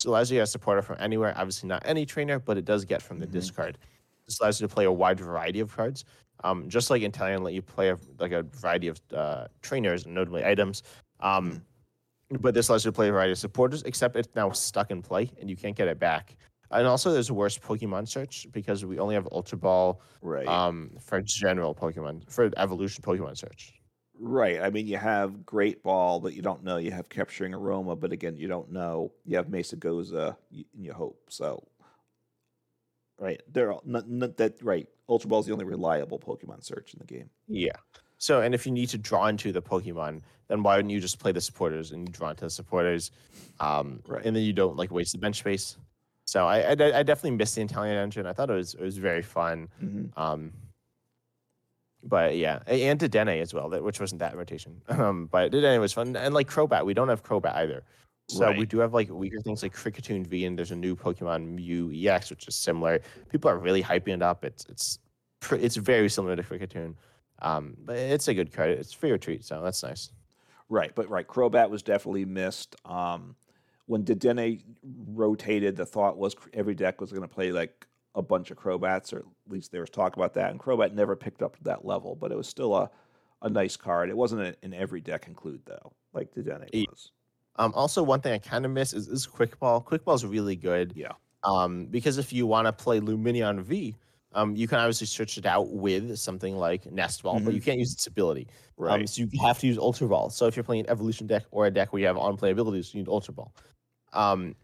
[0.00, 1.34] So it allows you to get a supporter from anywhere.
[1.36, 3.32] Obviously, not any trainer, but it does get from the Mhm.
[3.32, 3.78] discard.
[4.26, 6.04] This allows you to play a wide variety of cards.
[6.44, 10.06] Um, just like in Inteleon let you play a, like a variety of uh, trainers,
[10.06, 10.82] notably items.
[11.20, 11.62] Um,
[12.40, 15.02] but this allows you to play a variety of supporters, except it's now stuck in
[15.02, 16.36] play and you can't get it back.
[16.70, 20.46] And also, there's a worse Pokemon search because we only have Ultra Ball Right.
[20.46, 23.72] um, for general Pokemon, for evolution Pokemon search.
[24.20, 24.60] right.
[24.60, 26.76] I mean, you have Great Ball, but you don't know.
[26.76, 29.10] You have Capturing Aroma, but again, you don't know.
[29.24, 31.66] You have Mesagoza, and you hope so.
[33.18, 33.40] Right.
[33.52, 34.86] They're all not, not that right.
[35.08, 37.30] Ultra Ball is the only reliable Pokemon search in the game.
[37.48, 37.72] Yeah.
[38.18, 41.18] So, and if you need to draw into the Pokemon, then why wouldn't you just
[41.18, 43.10] play the supporters and you draw into the supporters?
[43.60, 44.24] Um, Right.
[44.24, 45.76] And then you don't like waste the bench space.
[46.26, 48.26] So I, I, I definitely missed the Inteleon engine.
[48.26, 49.68] I thought it was it was very fun.
[49.82, 50.20] Mm-hmm.
[50.20, 50.52] Um,
[52.04, 54.82] but yeah, and Dedenne as well, that which wasn't that rotation.
[54.88, 57.82] Um, but Dedenne was fun, and like Crobat, we don't have Crobat either.
[58.28, 61.46] So we do have like weaker things like Cricketune V, and there's a new Pokemon
[61.46, 63.00] Mew EX, which is similar.
[63.30, 64.44] People are really hyping it up.
[64.44, 64.98] It's it's
[65.52, 66.94] it's very similar to Cricketune,
[67.40, 68.70] um, but it's a good card.
[68.70, 70.10] It's for your treat, so that's nice.
[70.68, 72.76] Right, but right, Crobat was definitely missed.
[72.84, 73.34] Um,
[73.86, 78.50] when Dedenne rotated, the thought was every deck was going to play like a bunch
[78.50, 80.50] of Crobats, or at least there was talk about that.
[80.50, 82.90] And Crobat never picked up to that level, but it was still a,
[83.40, 84.10] a nice card.
[84.10, 87.12] It wasn't in every deck include though, like Dedenne was.
[87.58, 89.80] Um, also, one thing I kind of miss is, is Quick Ball.
[89.80, 90.92] Quick Ball is really good.
[90.94, 91.12] Yeah.
[91.44, 93.96] Um, because if you want to play Lumineon V,
[94.34, 97.78] um, you can obviously search it out with something like Nest Ball, but you can't
[97.78, 98.46] use its ability.
[98.78, 100.30] Um, so you have to use Ultra Ball.
[100.30, 102.50] So if you're playing an Evolution deck or a deck where you have on play
[102.50, 103.52] abilities, you need Ultra Ball.
[104.12, 104.54] Um,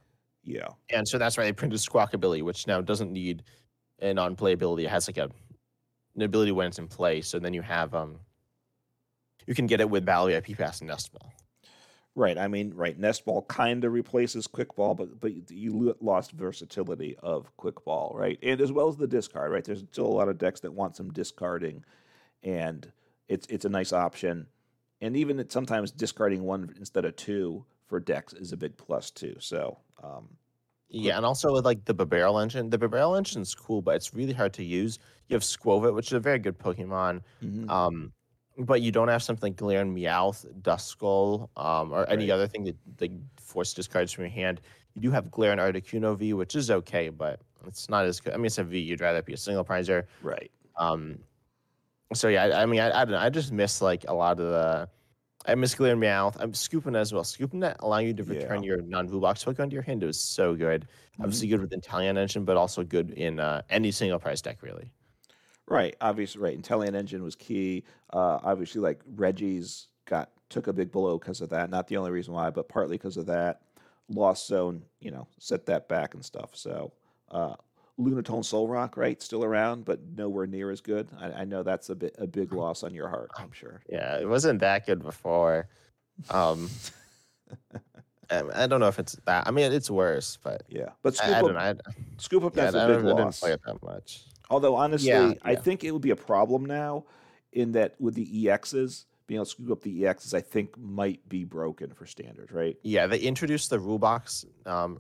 [0.45, 0.69] yeah.
[0.91, 3.43] and so that's why they printed Squawkabilly, which now doesn't need
[4.01, 4.85] an on play ability.
[4.85, 5.31] It has like a
[6.15, 7.23] an ability when it's in play.
[7.23, 8.19] So then you have um,
[9.47, 11.33] you can get it with Battle VIP Pass and Nest Ball.
[12.17, 12.39] Right.
[12.39, 12.97] I mean, right.
[12.97, 18.13] Nest Ball kind of replaces Quick Ball, but but you lost versatility of Quick Ball,
[18.15, 18.39] right?
[18.43, 19.65] And as well as the discard, right?
[19.65, 21.85] There's still a lot of decks that want some discarding,
[22.45, 22.91] and
[23.29, 24.47] it's it's a nice option.
[25.01, 29.11] And even it, sometimes discarding one instead of two for decks is a big plus
[29.11, 29.37] too.
[29.41, 30.29] So, um,
[30.89, 34.15] Yeah, and also with like the Barrel engine, the Barrel engine is cool, but it's
[34.15, 34.99] really hard to use.
[35.29, 37.23] You have Squovit, which is a very good Pokemon,
[37.69, 38.13] um,
[38.59, 42.77] but you don't have something like Galarian Meowth, Duskull, um, or any other thing that
[43.01, 44.61] like force discards from your hand.
[44.95, 48.33] You do have Galarian Articuno V, which is okay, but it's not as good.
[48.33, 48.79] I mean, it's a V.
[48.79, 50.05] You'd rather be a single prizer.
[50.23, 50.51] right.
[50.77, 51.19] Um,
[52.13, 53.19] so yeah, I, I mean, I, I don't know.
[53.19, 54.89] I just miss like a lot of the.
[55.47, 56.37] I miss Galarian Meowth.
[56.39, 57.25] I'm Scooping as well.
[57.25, 60.55] Scooping that allowing you to return your non-Vu box Pokemon to your hand is so
[60.55, 60.87] good.
[61.21, 64.91] Obviously good with Inteleon engine, but also good in uh, any single price deck, really.
[65.67, 66.61] Right, obviously, right.
[66.61, 67.85] Inteleon Engine was key.
[68.13, 71.71] Uh, obviously, like Reggie's got took a big blow because of that.
[71.71, 73.63] Not the only reason why, but partly because of that.
[74.11, 76.51] Lost Zone, you know, set that back and stuff.
[76.53, 76.93] So,
[77.31, 77.55] uh,
[77.99, 81.09] Lunatone Solrock, right, still around, but nowhere near as good.
[81.19, 83.31] I, I know that's a bit a big loss on your heart.
[83.39, 83.81] I'm sure.
[83.89, 85.69] Yeah, it wasn't that good before.
[86.29, 86.69] Um,
[88.31, 89.47] I, I don't know if it's that.
[89.47, 91.61] I mean, it's worse, but Yeah, but Scoop I Up, don't know.
[91.61, 91.75] I,
[92.19, 94.25] Scoop Up, yeah, I, that's a don't, big I didn't play it that much.
[94.51, 97.05] Although honestly, Yeah, I think it would be a problem now
[97.53, 101.27] in that with the EXs, being able to scoop up the EXs, I think might
[101.29, 102.77] be broken for standard, right?
[102.83, 104.99] Yeah, they introduced the rule box um,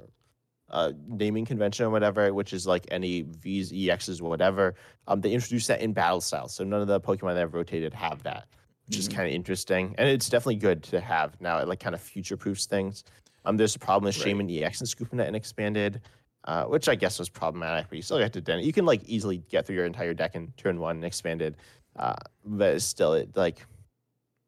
[0.70, 4.74] uh, naming convention or whatever, which is like any V's, EXs, whatever.
[5.06, 7.92] Um, they introduced that in battle style, so none of the Pokemon that have rotated
[7.92, 8.46] have that,
[8.86, 9.14] which is Mhm.
[9.14, 11.58] kind of interesting, and it's definitely good to have now.
[11.58, 13.04] It like kind of future proofs things.
[13.44, 14.34] Um, there's a problem with Right.
[14.34, 16.00] Shaymin EX and Scooping Scoopnet and expanded,
[16.44, 18.60] uh, which I guess was problematic, but you still get to den.
[18.60, 21.56] You can like easily get through your entire deck in turn one and expanded,
[21.96, 22.14] uh,
[22.44, 23.64] but still, it like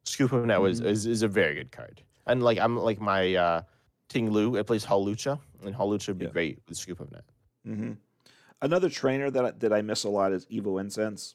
[0.05, 0.87] Scoopnet was Mhm.
[0.87, 3.63] is, is a very good card, and like I'm like my uh,
[4.09, 6.31] Ting Lu, it plays Hawlucha, and Hawlucha would be Yeah.
[6.33, 7.23] great with Scoopnet.
[7.65, 7.93] hmm
[8.63, 11.35] Another trainer that I, that I miss a lot is Evo Incense,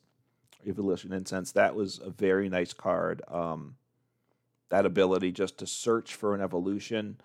[0.65, 1.51] Evolution Incense.
[1.51, 3.21] That was a very nice card.
[3.27, 3.75] Um,
[4.69, 7.19] that ability just to search for an evolution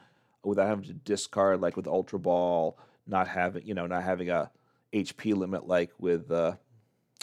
[0.44, 2.76] without having to discard, like with Ultra Ball,
[3.06, 4.50] not having you know not having a
[4.92, 6.54] HP limit like with uh,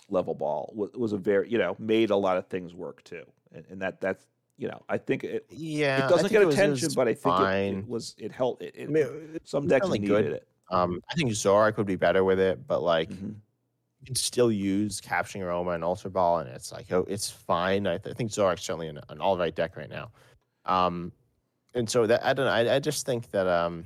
[0.09, 3.23] Level Ball was, was a very you know made a lot of things work too,
[3.53, 4.25] and, and that that's
[4.57, 7.39] you know I think it Yeah, it doesn't get it was- attention, but I think
[7.39, 8.61] it, it was it helped.
[8.63, 10.33] It, it, I mean, some decks definitely needed good.
[10.33, 10.47] it.
[10.71, 13.35] um, I think Zoroark would be better with it, but like Mhm.
[14.01, 17.87] you can still use Capturing Aroma and Ultra Ball, and it's like oh, it's fine.
[17.87, 20.11] I, th- I think Zoroark's certainly an, an all right deck right now.
[20.65, 21.11] Um,
[21.73, 22.51] and so that I don't know.
[22.51, 23.85] I, I just think that um,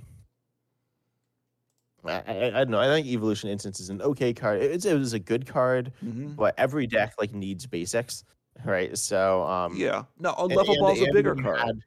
[2.10, 2.80] I, I, I don't know.
[2.80, 4.62] I think Evolution Incense is an okay card.
[4.62, 6.36] It's it was a good card, Mhm.
[6.36, 8.24] but every deck like needs basics,
[8.66, 8.98] right?
[8.98, 10.04] So um, Yeah.
[10.20, 11.60] No, and- level and- ball's a bigger card.
[11.60, 11.80] had-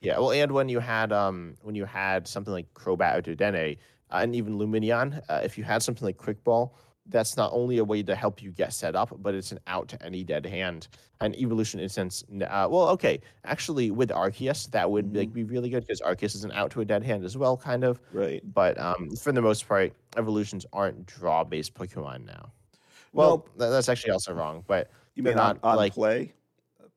[0.00, 3.78] yeah, well, and when you had um when you had something like Crobat or Dedenne,
[4.10, 6.76] uh, and even Lumineon, uh, if you had something like Quick Ball,
[7.06, 9.88] that's not only a way to help you get set up, but it's an out
[9.88, 10.88] to any dead hand.
[11.20, 15.34] And Evolution Incense, uh, well, okay, actually with Arceus, that would like Mhm.
[15.34, 17.84] be really good because Arceus is an out to a dead hand as well, kind
[17.84, 18.00] of.
[18.12, 18.42] Right.
[18.54, 22.50] But um, for the most part, evolutions aren't draw based Pokemon now.
[23.12, 26.32] Well, tha- that's actually also wrong, but You mean not, on like- play?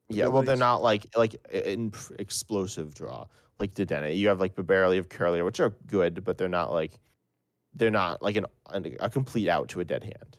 [0.10, 3.26] yeah, well, they're not like like in explosive draw
[3.60, 4.16] like Dedenne.
[4.18, 6.94] You have like Barely of Kirlia, which are good, but they're not like
[7.78, 8.46] they're not like an,
[9.00, 10.38] a complete out to a dead hand.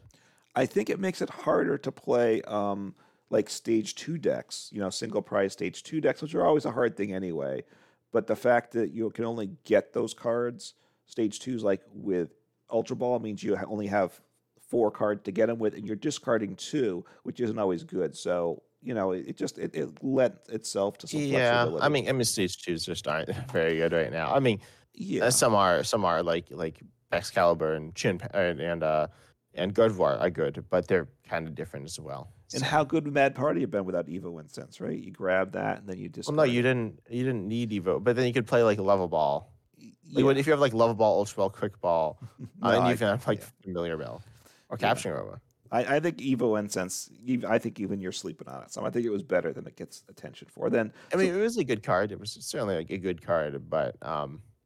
[0.55, 2.95] I think it makes it harder to play um,
[3.29, 6.71] like stage two decks, you know, single prize stage two decks, which are always a
[6.71, 7.63] hard thing anyway.
[8.11, 10.73] But the fact that you can only get those cards,
[11.05, 12.29] stage twos, like with
[12.71, 14.19] Ultra Ball, means you only have
[14.67, 18.17] four cards to get them with, and you're discarding two, which isn't always good.
[18.17, 21.85] So, you know, it, just it, it lent itself to some Yeah, flexibility.
[21.85, 24.33] I mean, I mean, stage twos just aren't very good right now.
[24.33, 24.59] I mean,
[24.93, 26.81] yeah, uh, some are some are like like
[27.11, 29.07] Baxcalibur and Chin and and uh
[29.55, 32.31] and are good, but they're kind of different as well.
[32.53, 34.97] and So- how good would Mad Party have been without Evo Incense, right?
[34.97, 36.29] You grab that and then you just.
[36.29, 39.07] well, no, you didn't you didn't need Evo, but then you could play like Level
[39.07, 39.51] Ball.
[39.77, 40.27] Yeah.
[40.31, 42.97] if you have like Level Ball, Ultra Ball, Quick Ball, No, uh, and I- you
[42.97, 43.45] can have like yeah.
[43.63, 44.21] Familiar Bell
[44.69, 44.87] or Yeah.
[44.87, 45.41] Capturing Aroma.
[45.71, 47.11] I, I think Evo Incense.
[47.47, 48.71] I think even you're sleeping on it.
[48.71, 50.69] So I think it was better than it gets attention for.
[50.71, 52.11] Then I mean, it was a good card.
[52.11, 54.58] It was certainly like a good card, but um, yeah,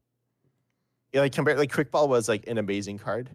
[1.14, 3.30] like compared like quickball was like an amazing card.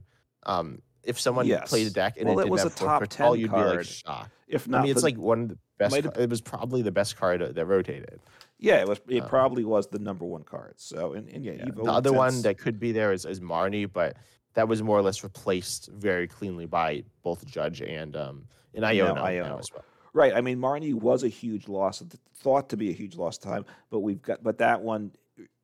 [0.44, 3.32] Um, if someone played a deck and Well, it, it was a top Quick Ball,
[3.34, 3.86] 10 you'd be like card.
[3.86, 4.30] shocked.
[4.46, 5.96] if I mean, it's for- like one of the best.
[5.96, 8.20] It was probably the best card that rotated.
[8.58, 9.00] yeah, it was.
[9.08, 10.74] It uh, probably was the number one card.
[10.76, 11.64] So and, and yeah, Yeah.
[11.74, 14.16] The other one that could be there is, is Marnie, but
[14.54, 19.14] that was more or less replaced very cleanly by both Judge and um and Iono,
[19.14, 19.58] now Iono.
[19.60, 19.84] as well.
[20.12, 20.34] Right.
[20.34, 23.64] I mean, Marnie was a huge loss, the- thought to be a huge loss time,
[23.90, 25.12] but we've got, but that one,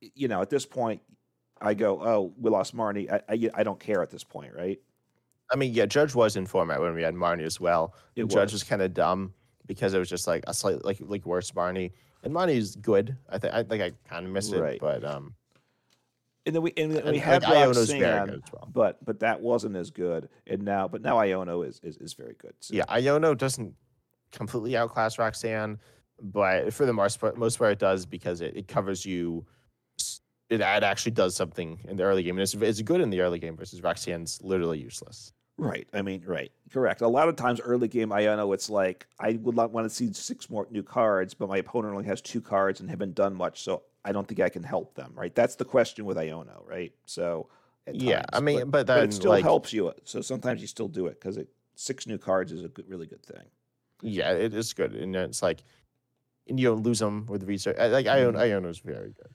[0.01, 1.01] you know, at this point,
[1.61, 3.09] I go, oh, we lost Marnie.
[3.11, 4.79] I, I, I don't care at this point, right?
[5.51, 7.93] I mean, yeah, Judge was in format when we had Marnie as well.
[8.15, 8.53] It Judge was.
[8.53, 9.33] was kind of dumb
[9.67, 11.91] because it was just like a slight like like worse Marnie.
[12.23, 13.15] And Marnie's good.
[13.29, 14.79] I think I think I kind of miss it, Right.
[14.81, 15.35] but um,
[16.47, 18.67] And then we and then we and, had like, Roxanne, well.
[18.73, 20.29] but but that wasn't as good.
[20.47, 22.53] And now, but now Iono is is, is very good.
[22.59, 23.73] So, Yeah, Iono doesn't
[24.31, 25.77] completely outclass Roxanne,
[26.21, 29.45] but for the most part, most part it does because it, it covers you.
[30.49, 33.21] It, it actually does something in the early game, and it's, it's good in the
[33.21, 35.33] early game versus Roxanne's literally useless.
[35.57, 35.87] Right.
[35.93, 36.51] I mean, right.
[36.71, 37.01] Correct.
[37.01, 40.11] A lot of times early game Iono, it's like I would not want to see
[40.13, 43.63] six more new cards, but my opponent only has two cards and haven't done much,
[43.63, 45.13] so I don't think I can help them.
[45.15, 45.33] Right.
[45.33, 46.91] That's the question with Iono, right?
[47.05, 47.47] So
[47.91, 49.93] Yeah, I mean, but but then it still like, helps you.
[50.03, 53.07] So sometimes you still do it because it six new cards is a good, really
[53.07, 53.45] good thing.
[54.01, 55.63] yeah, it is good, and it's like,
[56.49, 57.77] and you don't lose them with research.
[57.77, 58.61] Like Iono, Mhm.
[58.61, 59.33] Iono's very good.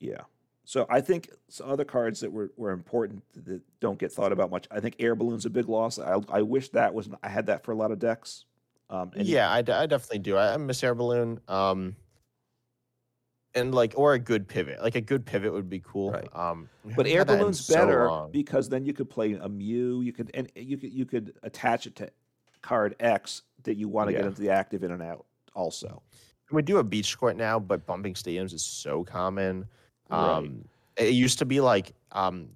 [0.00, 0.22] Yeah.
[0.64, 4.50] So I think some other cards that were, were important that don't get thought about
[4.50, 4.66] much.
[4.70, 5.98] I think air balloon's a big loss.
[5.98, 8.44] I, I wish that was I had that for a lot of decks.
[8.88, 10.36] Um, and yeah, I, d- I definitely do.
[10.36, 11.40] I, I miss air balloon.
[11.48, 11.96] Um,
[13.54, 14.82] and like, or a good pivot.
[14.82, 16.12] Like a good pivot would be cool.
[16.12, 16.28] Right.
[16.34, 20.02] Um, But air had that in balloon's better because then you could play a Mew.
[20.02, 22.10] You could and you could you could attach it to
[22.62, 25.26] card X that you want to get into the active in and out.
[25.54, 26.02] Also,
[26.50, 29.66] we do a beach court now, but bumping stadiums is so common.
[30.12, 30.36] Right.
[30.38, 30.64] Um,
[30.96, 32.48] it used to be like um,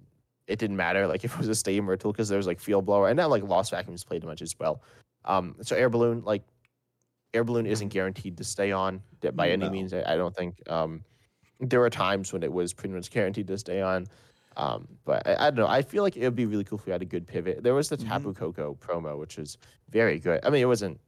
[0.47, 2.47] it didn't matter like if it was a stadium or a tool because there was
[2.47, 4.83] like field blower and now like lost vacuums played much as well.
[5.25, 6.43] Um, so air balloon like
[7.35, 9.03] air balloon isn't guaranteed to stay on
[9.35, 9.71] by any No.
[9.71, 9.93] means.
[9.93, 10.63] I, I don't think.
[10.71, 11.03] Um,
[11.59, 14.07] there were times when it was pretty much guaranteed to stay on.
[14.59, 15.67] Um, but I, I don't know.
[15.67, 17.63] I feel like it would be really cool if we had a good pivot.
[17.63, 18.09] There was the Mhm.
[18.09, 19.59] Tapu Koko promo, which was
[19.91, 20.41] very good.
[20.45, 20.99] I mean, it wasn't.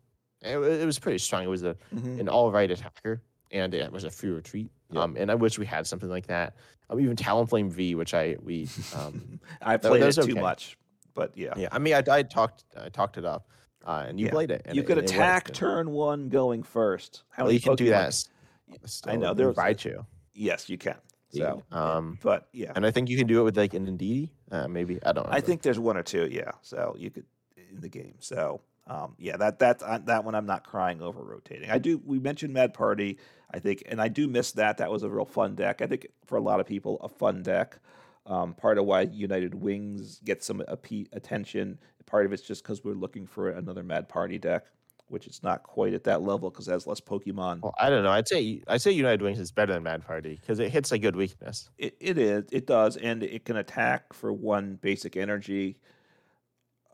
[0.43, 1.45] It, it was pretty strong.
[1.45, 2.21] It was a Mhm.
[2.21, 4.71] an all right attacker, and it was a free retreat.
[4.91, 5.03] Yep.
[5.03, 6.55] Um, and I wish we had something like that.
[6.91, 10.79] Um, even Talonflame V, which I we um, I that- played it that's too much,
[11.15, 11.53] but yeah.
[11.57, 11.69] yeah.
[11.73, 13.49] I mean, I, I talked I talked it up,
[13.87, 14.33] uh, and you Yeah.
[14.33, 14.67] played it.
[14.73, 17.25] You could attack turn one going first.
[17.31, 18.07] How Well, you can do that.
[18.09, 18.29] s-
[18.71, 20.05] I still know, there was- Raichu.
[20.35, 20.97] Yes, you can.
[21.31, 24.31] So, Um, but yeah, and I think you can do it with like an Indeedee.
[24.51, 25.33] Uh, maybe I don't know.
[25.33, 26.27] I think there's one or two.
[26.31, 27.27] Yeah, so you could
[27.71, 28.15] in the game.
[28.21, 31.71] So um, yeah, that that uh, that one I'm not crying over rotating.
[31.71, 32.01] I do.
[32.05, 33.19] We mentioned Mad Party.
[33.51, 34.79] I think, and I do miss that.
[34.79, 35.81] That was a real fun deck.
[35.81, 37.79] I think for a lot of people, a fun deck.
[38.27, 41.79] Um, part of why United Wings gets some appe- attention.
[42.05, 44.67] Part of it's just because we're looking for another Mad Party deck,
[45.09, 47.63] which is not quite at that level because it has less Pokemon.
[47.63, 48.11] Well, I don't know.
[48.11, 50.99] I'd say I'd say United Wings is better than Mad Party because it hits a
[50.99, 51.71] good weakness.
[51.79, 52.45] It, it is.
[52.53, 55.79] It does, and it can attack for one basic energy.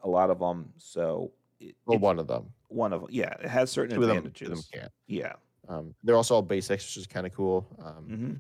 [0.05, 0.73] A lot of them.
[0.79, 2.53] So it, Well, one of them.
[2.69, 3.11] one of them.
[3.13, 4.47] Yeah, it has certain Two of them, advantages.
[4.49, 4.93] two of them can't.
[5.07, 5.33] Yeah.
[5.69, 7.67] Um, they're also all basics, which is kind of cool.
[7.83, 8.33] Um, hmm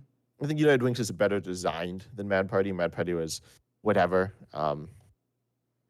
[0.42, 2.70] I think United Wings is better designed than Mad Party.
[2.72, 3.40] Mad Party was
[3.82, 4.34] whatever.
[4.52, 4.88] Um,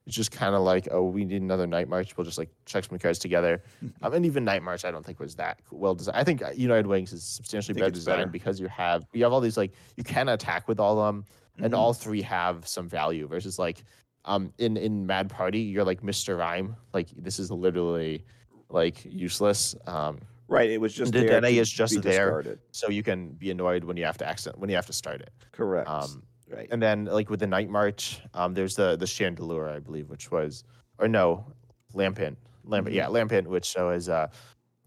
[0.07, 2.15] it's just kind of like, oh, we need another Night March.
[2.17, 3.63] We'll just like check some cards together.
[4.03, 6.19] um, and even Night March, I don't think was that well designed.
[6.19, 8.31] I think uh, United Wings is substantially better designed better.
[8.31, 11.25] because you have you have all these like you can attack with all of them,
[11.59, 11.79] and Mhm.
[11.79, 13.27] all three have some value.
[13.27, 13.83] Versus like,
[14.25, 16.39] um, in in Mad Party, you're like Mr.
[16.39, 16.77] Rime.
[16.93, 18.25] Like this is literally
[18.69, 19.75] like useless.
[19.87, 20.69] Um, Right.
[20.69, 22.27] It was just The there DNA is just there.
[22.27, 22.59] discarded.
[22.71, 25.23] so you can be annoyed when you have to accident when you have to start
[25.23, 25.31] it.
[25.53, 25.89] Correct.
[25.89, 26.69] Um, right.
[26.71, 30.31] and then like with the night march, um, there's the the chandelure, I believe, which
[30.31, 30.65] was
[30.99, 31.47] or no,
[31.95, 32.93] Lampent, lamp, Mhm.
[32.93, 34.29] yeah, Lampent, which so is uh,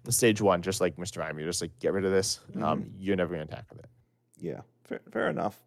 [0.04, 1.18] the stage one, just like Mr.
[1.22, 1.40] Rime.
[1.40, 2.40] You're just like get rid of this.
[2.56, 2.90] Um, Mm-hmm.
[3.00, 3.90] you're never gonna attack with it.
[4.38, 4.62] yeah.
[4.84, 5.60] Fair, fair enough.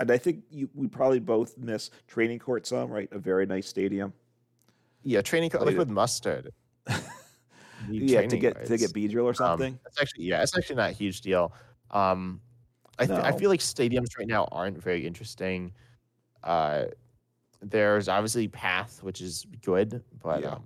[0.00, 2.90] And I think you, we probably both miss training court some.
[2.90, 3.08] Right.
[3.12, 4.12] A very nice stadium.
[5.02, 6.50] Yeah, training court like with mustard.
[7.88, 8.26] Yeah.
[8.26, 9.78] To get to get Beedrill or Um, something.
[9.86, 11.54] It's actually yeah, it's actually not a huge deal.
[11.90, 12.40] Um,
[12.98, 15.72] I th- I feel like stadiums right now aren't very interesting.
[16.44, 16.84] Uh,
[17.62, 20.50] there's obviously Path, which is good, but Yeah.
[20.56, 20.64] um,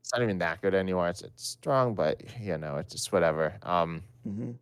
[0.00, 1.08] it's not even that good anymore.
[1.10, 3.58] It's it's strong, but you know, it's just whatever.
[3.62, 4.52] Um, hmm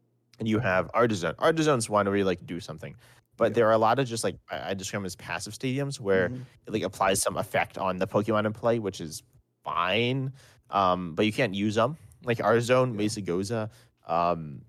[0.41, 1.37] and you have Artazon.
[1.37, 2.97] Artazon's one where you like do something,
[3.37, 3.55] but Yeah.
[3.55, 6.47] there are a lot of just like I describe them as passive stadiums where Mhm.
[6.67, 9.23] it like applies some effect on the Pokemon in play, which is
[9.65, 10.33] fine.
[10.71, 11.99] Um, but you can't use them.
[12.25, 12.97] Like Arzone, Yeah.
[12.97, 13.71] Mesagoza,
[14.07, 14.65] um,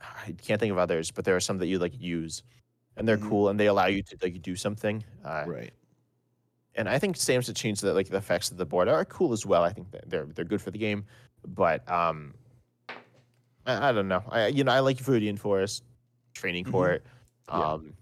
[0.00, 2.42] I can't think of others, but there are some that you like use,
[2.96, 3.18] and they're Mhm.
[3.18, 5.04] cool and they allow you to like do something.
[5.24, 5.72] Uh, Right.
[6.74, 9.32] And I think Sam's to change that like the effects of the board are cool
[9.32, 9.64] as well.
[9.64, 11.06] I think that they're they're good for the game,
[11.44, 12.34] but um,
[13.66, 14.22] I, I don't know.
[14.28, 15.84] I you know I like Viridian Forest,
[16.34, 16.72] Training Mhm.
[16.72, 17.04] Court.
[17.04, 17.17] Yeah.
[17.48, 17.94] Um,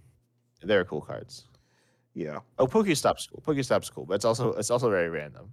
[0.62, 1.44] they're cool cards.
[2.14, 2.40] Yeah.
[2.58, 3.42] Oh, Pokestop's cool.
[3.46, 5.50] Pokestop's cool, but it's also it's also very random.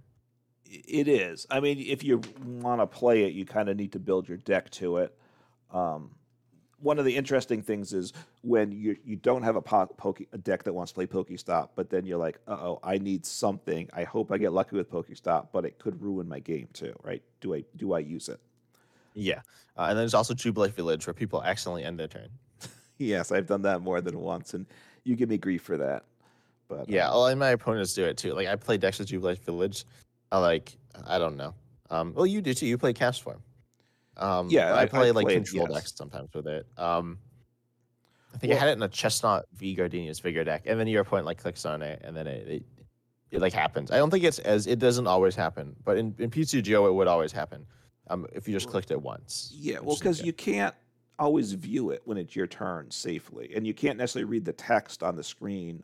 [0.66, 1.46] It is.
[1.50, 4.38] I mean, if you want to play it, you kind of need to build your
[4.38, 5.16] deck to it.
[5.70, 6.10] Um,
[6.78, 10.38] one of the interesting things is when you you don't have a, po- poke, a
[10.38, 13.88] deck that wants to play Pokestop, but then you're like, uh oh, I need something.
[13.92, 17.22] I hope I get lucky with Pokestop, but it could ruin my game too, right?
[17.40, 18.40] Do I do I use it?
[19.14, 19.40] Yeah,
[19.76, 22.28] uh, and then there's also Jubilee Village where people accidentally end their turn.
[22.98, 24.66] Yes, I've done that more than once, and
[25.04, 26.04] you give me grief for that.
[26.68, 28.32] But Yeah, um, well, and my opponents do it too.
[28.34, 29.84] Like I play decks with Jubilee Village.
[30.32, 30.76] I like
[31.06, 31.54] I don't know.
[31.90, 32.66] Um, well, you do too.
[32.66, 33.38] You play Castform.
[34.16, 35.74] Um, Yeah, I, I- I play like played- control yes.
[35.80, 36.66] decks sometimes with it.
[36.78, 37.18] Um,
[38.32, 41.02] I think I had it in a Chesnaught V Gardenia's Vigor deck, and then your
[41.02, 42.62] opponent like clicks on it, and then it, it
[43.30, 43.90] it like happens.
[43.90, 47.06] I don't think it's as it doesn't always happen, but in in PCGO it would
[47.08, 47.66] always happen.
[48.08, 49.50] Um, if you just clicked it once.
[49.54, 50.74] Yeah, well, because you can't
[51.18, 55.02] always view it when it's your turn safely, and you can't necessarily read the text
[55.02, 55.82] on the screen.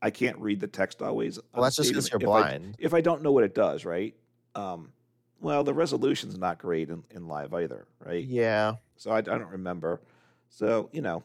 [0.00, 1.38] I can't read the text always.
[1.54, 2.76] well, that's just because you're if I- blind.
[2.78, 4.14] if I don't know what it does, right?
[4.54, 4.92] Um,
[5.40, 8.24] well, the resolution's not great in, in live either, right?
[8.24, 8.74] yeah.
[8.96, 10.00] So I, I don't remember.
[10.48, 11.24] So you know,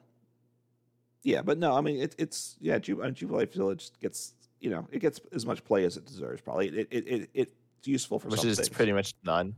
[1.23, 4.99] yeah, but no, I mean it, it's yeah, Ju- Jubilee Village gets you know it
[4.99, 6.41] gets as much play as it deserves.
[6.41, 8.69] Probably it it, it it's useful for Which is things.
[8.69, 9.55] pretty much none.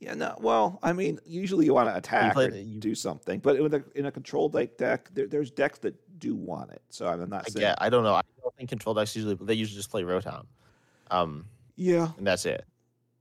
[0.00, 0.34] Yeah, no.
[0.40, 3.74] Well, I mean, usually you want to attack play or you- do something, but with
[3.74, 6.80] a, in a control like deck, there, there's decks that do want it.
[6.88, 7.60] So I'm not I saying.
[7.66, 7.78] get.
[7.82, 8.14] I don't know.
[8.14, 10.46] I don't think control decks usually they usually just play Rotom,
[11.10, 11.44] um,
[11.76, 12.64] Yeah, and that's it.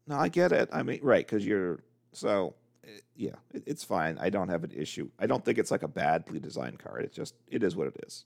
[0.08, 0.70] no, I get it.
[0.72, 2.56] I mean, right, because you're so.
[2.86, 4.18] eh, Yeah, it, it's fine.
[4.18, 5.10] I don't have an issue.
[5.20, 7.04] I don't think it's like a badly designed card.
[7.04, 8.24] It's just it is what it is.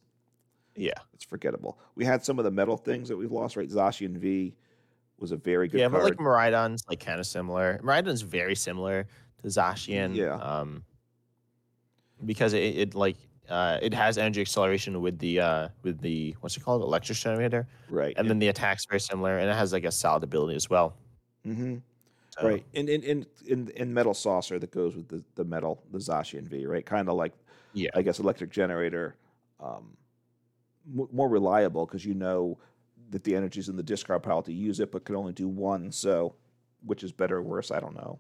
[0.76, 0.93] Yeah.
[1.14, 1.80] it's forgettable.
[1.95, 3.70] We had some of the metal things that we've lost, right?
[3.70, 4.56] Zacian V
[5.20, 6.01] was a very good yeah, card.
[6.01, 7.80] but like Miraidon's like kind of similar.
[7.84, 9.07] Miraidon's very similar
[9.41, 10.16] to Zacian.
[10.16, 10.36] Yeah.
[10.36, 10.84] Um,
[12.26, 13.18] because it, it like
[13.49, 17.68] uh, it has energy acceleration with the uh with the what's it called electric generator,
[17.89, 18.14] right.
[18.18, 20.95] and then the attack's very similar, and it has like a solid ability as well.
[21.45, 21.78] Mm-hmm.
[22.30, 22.66] So, Right.
[22.74, 26.47] And in, in in in metal saucer that goes with the, the metal, the Zacian
[26.47, 26.86] V, right?
[26.86, 27.34] Kind of like
[27.74, 27.89] Yeah.
[27.93, 29.16] I guess electric generator
[29.59, 29.95] um
[30.91, 32.57] more reliable because you know
[33.10, 35.91] that the energy's in the discard pile to use it, but can only do one.
[35.91, 36.36] So,
[36.86, 37.72] which is better or worse?
[37.72, 38.20] I don't know.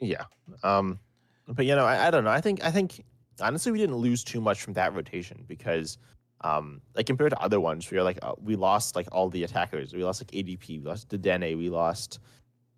[0.00, 0.24] Yeah.
[0.62, 0.98] Um,
[1.46, 2.30] but you know, I, I don't know.
[2.30, 3.04] I think I think
[3.40, 5.98] honestly we didn't lose too much from that rotation because
[6.42, 9.44] um like compared to other ones we are like uh, we lost like all the
[9.44, 9.92] attackers.
[9.94, 12.20] We lost like ADP, we lost the Dedenne, we lost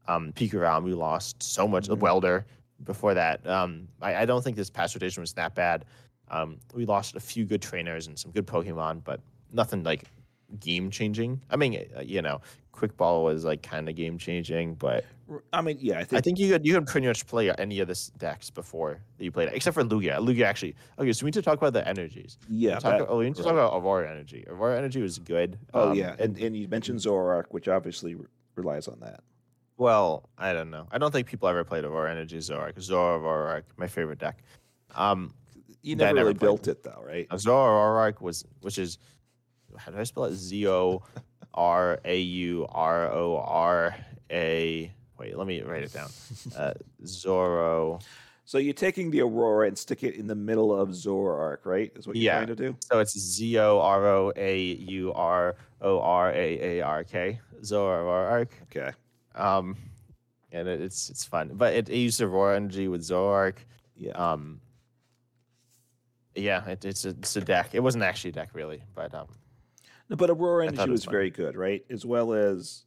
[0.08, 1.98] um Pikaram, we lost so much Mhm.
[1.98, 2.46] Welder
[2.84, 3.46] before that.
[3.46, 5.84] Um I, I don't think this past rotation was that bad.
[6.30, 9.20] Um we lost a few good trainers and some good Pokemon, but
[9.52, 10.04] nothing like
[10.58, 11.40] game changing.
[11.50, 12.40] I mean, uh, you know,
[12.72, 15.04] Quick Ball was like kind of game changing, but
[15.52, 17.80] I mean, yeah, I think, I think you could you could pretty much play any
[17.80, 20.18] of this decks before that you played it, except for Lugia.
[20.18, 20.74] Lugia actually.
[20.98, 22.38] Okay, so we need to talk about the energies.
[22.48, 22.78] yeah.
[22.78, 24.44] Talk, that- oh, we need to talk about Aurora Energy.
[24.48, 25.58] Aurora Energy was good.
[25.74, 28.26] Oh um, yeah, and and you mentioned Zoroark, which obviously re-
[28.56, 29.20] relies on that.
[29.76, 30.86] well, I don't know.
[30.90, 32.80] I don't think people ever played Aurora Energy Zoroark.
[32.80, 34.42] Zora Aurora, my favorite deck.
[34.94, 35.34] Um,
[35.82, 37.26] You never never really built it though, right?
[37.38, 38.98] Zora Aurora was which is
[39.76, 40.34] how do I spell it?
[40.34, 41.02] Z O
[41.54, 43.94] R A U R O R
[44.30, 44.92] A.
[45.18, 46.08] Wait, let me write it down.
[46.56, 46.72] Uh,
[47.06, 47.98] Zoro.
[48.44, 51.92] So you're taking the Aurora and stick it in the middle of Zoroark, right?
[51.94, 52.36] Is what you're Yeah.
[52.44, 52.76] trying to do?
[52.80, 57.38] So it's Z O R O A U R O R A A R K.
[57.62, 58.48] Zoroark.
[58.64, 58.90] Okay.
[59.34, 59.76] Um,
[60.50, 63.56] and it, it's it's fun, but it, it used Aurora energy with Zoroark.
[63.94, 64.12] Yeah.
[64.12, 64.60] Um,
[66.34, 67.70] yeah, it, it's a it's a deck.
[67.74, 69.28] It wasn't actually a deck really, but um,
[70.16, 71.84] but Aurora Energy was was very good, right?
[71.90, 72.84] As well as,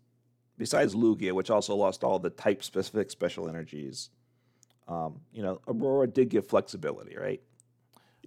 [0.57, 4.09] besides Lugia, which also lost all the type specific special energies.
[4.87, 7.41] Um, you know, Aurora did give flexibility, right?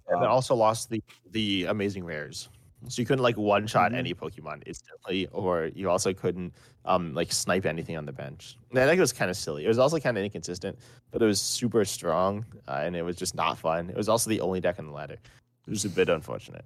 [0.09, 2.49] and it Um, also lost the the amazing rares.
[2.89, 3.97] So you couldn't like one shot Mhm.
[3.97, 8.57] any Pokemon instantly, or you also couldn't um like snipe anything on the bench.
[8.71, 9.65] And I think it was kind of silly.
[9.65, 10.79] It was also kind of inconsistent,
[11.11, 13.91] but it was super strong, uh, and it was just not fun.
[13.91, 15.15] It was also the only deck on the ladder.
[15.67, 16.65] It was a bit unfortunate.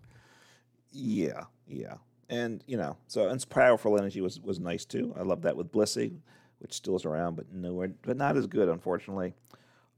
[0.92, 1.96] Yeah, yeah,
[2.30, 5.12] and you know, so and powerful energy was was nice too.
[5.18, 6.16] I love that with Blissey,
[6.60, 9.34] which still is around, but nowhere, but not as good, unfortunately.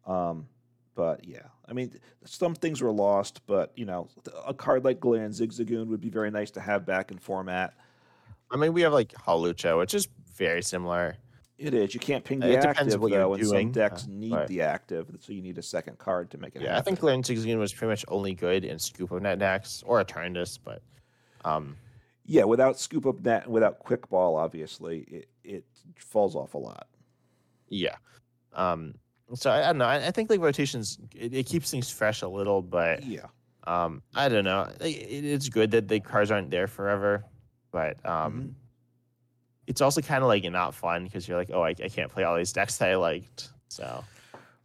[0.07, 0.49] Um,
[0.95, 1.93] but yeah, I mean,
[2.24, 4.09] some things were lost, but you know,
[4.47, 7.74] a card like Galarian Zigzagoon would be very nice to have back in format.
[8.51, 11.16] I mean, we have like Hawlucha, which is very similar.
[11.59, 11.95] It is.
[11.95, 14.30] You can't ping the it depends active what you're though, and some decks uh, need
[14.30, 16.97] but- the active, so you need a second card to make it Yeah, I happen.
[16.97, 20.59] think Galarian Zigzagoon was pretty much only good in Scoop Up Net decks or Eternatus,
[20.62, 20.83] but
[21.45, 21.76] um,
[22.24, 25.64] yeah, without scoop up net, and without quick ball, obviously, it it
[25.96, 26.86] falls off a lot.
[27.68, 27.96] yeah.
[28.54, 28.94] Um,
[29.34, 29.86] so I, I don't know.
[29.86, 33.26] I, I think like rotations, it, it keeps things fresh a little, but Yeah.
[33.66, 34.68] um, I don't know.
[34.80, 37.24] It, it's good that the cards aren't there forever,
[37.70, 38.54] but um, Mhm.
[39.66, 42.24] it's also kind of like not fun because you're like, oh, I, I can't play
[42.24, 43.50] all these decks that I liked.
[43.68, 44.04] So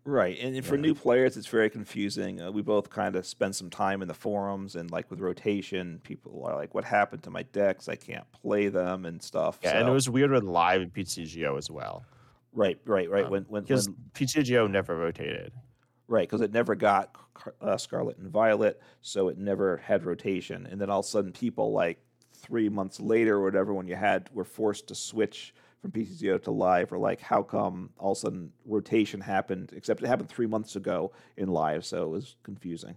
[0.09, 0.83] Right, and, and for Yeah.
[0.83, 2.41] new players, it's very confusing.
[2.41, 5.99] Uh, we both kind of spend some time in the forums, and like with rotation,
[6.03, 7.89] people are like, "What happened to my decks?
[7.89, 11.57] I can't play them and stuff." yeah, and it was weird with live and PTGO
[11.57, 12.05] as well
[12.57, 13.25] right, right, right.
[13.25, 15.53] um, when when, because PTGO never rotated.
[16.07, 17.15] right because it never got
[17.61, 20.65] uh, Scarlet and Violet, so it never had rotation.
[20.65, 21.99] And then all of a sudden, people like
[22.33, 26.51] three months later or whatever, when you had were forced to switch from PTZO to
[26.51, 30.47] live, were like, "How come all of a sudden rotation happened?" Except it happened three
[30.47, 32.95] months ago in live, so it was confusing.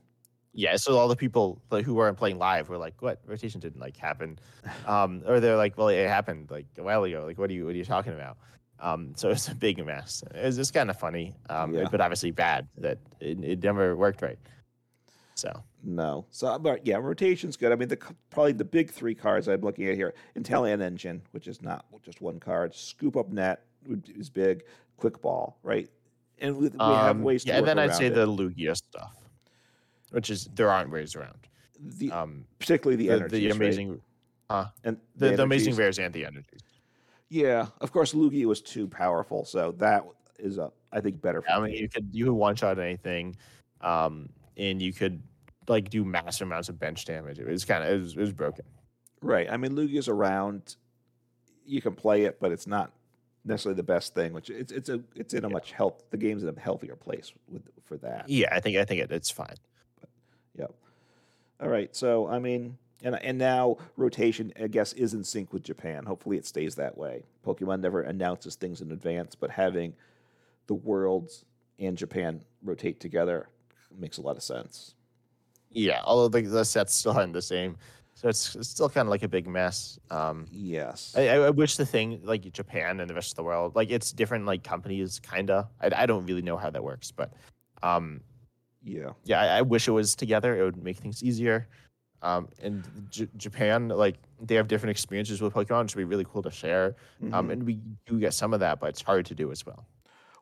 [0.52, 3.80] Yeah, so all the people like who weren't playing live were like, "What rotation didn't
[3.80, 4.38] like happen?"
[4.86, 7.24] Um, or they're like, "Well, it happened like a while ago.
[7.24, 8.36] Like, what are you what are you talking about?"
[8.80, 10.24] Um, so it's a big mess.
[10.34, 11.86] It's just kind of funny, um, Yeah.
[11.90, 14.38] but obviously bad that it, it never worked right.
[15.40, 16.26] So No.
[16.30, 17.72] So, but yeah, rotation's good.
[17.72, 17.98] I mean, the
[18.30, 22.20] probably the big three cards I'm looking at here: Inteleon Engine, which is not just
[22.20, 22.74] one card.
[22.74, 23.64] Scoop Up Net
[24.16, 24.64] is big.
[24.98, 25.88] Quick Ball, right?
[26.38, 28.14] And we, we have um, ways to yeah, and work then I'd say it.
[28.14, 29.16] the Lugia stuff,
[30.10, 31.38] which is there aren't ways around.
[31.78, 33.56] the Um, particularly the, the, energies, the right?
[33.56, 34.00] amazing,
[34.84, 35.78] and the, the amazing energies.
[35.78, 36.60] rares and the energies.
[37.30, 40.04] Yeah, of course, Lugia was too powerful, so that
[40.38, 41.40] is a I think better.
[41.40, 43.36] For I mean, you could you could one shot anything,
[43.80, 45.22] um, and you could
[45.70, 47.38] like do massive amounts of bench damage.
[47.38, 48.64] It was kind of it was, it was broken.
[49.22, 49.48] right?
[49.50, 50.76] I mean, Lugia's around.
[51.64, 52.92] You can play it, but it's not
[53.44, 54.32] necessarily the best thing.
[54.32, 55.52] Which it's it's a it's in a Yeah.
[55.52, 56.02] much health.
[56.10, 58.28] The game's in a healthier place with for that.
[58.28, 59.54] Yeah, I think I think it, it's fine.
[60.58, 60.74] Yep.
[61.60, 61.94] All right.
[61.94, 66.04] So, I mean, and and now rotation, I guess, is in sync with Japan.
[66.06, 67.22] Hopefully, it stays that way.
[67.46, 69.94] Pokemon never announces things in advance, but having
[70.66, 71.44] the worlds
[71.78, 73.48] and Japan rotate together
[73.96, 74.94] makes a lot of sense.
[75.70, 77.76] Yeah, although the, the sets still aren't the same,
[78.14, 79.98] so it's, it's still kind of like a big mess.
[80.10, 81.14] Um, Yes.
[81.16, 84.12] I, I wish the thing like Japan and the rest of the world, like it's
[84.12, 85.70] different like companies, kinda.
[85.80, 87.32] I, I don't really know how that works, but
[87.82, 88.22] um,
[88.82, 89.12] yeah.
[89.24, 90.58] yeah, I, I wish it was together.
[90.60, 91.68] It would make things easier.
[92.22, 96.24] Um, and J- Japan, like they have different experiences with Pokemon, which would be really
[96.24, 96.96] cool to share.
[97.32, 97.50] Um, Mhm.
[97.50, 99.86] and we do get some of that, but it's hard to do as well.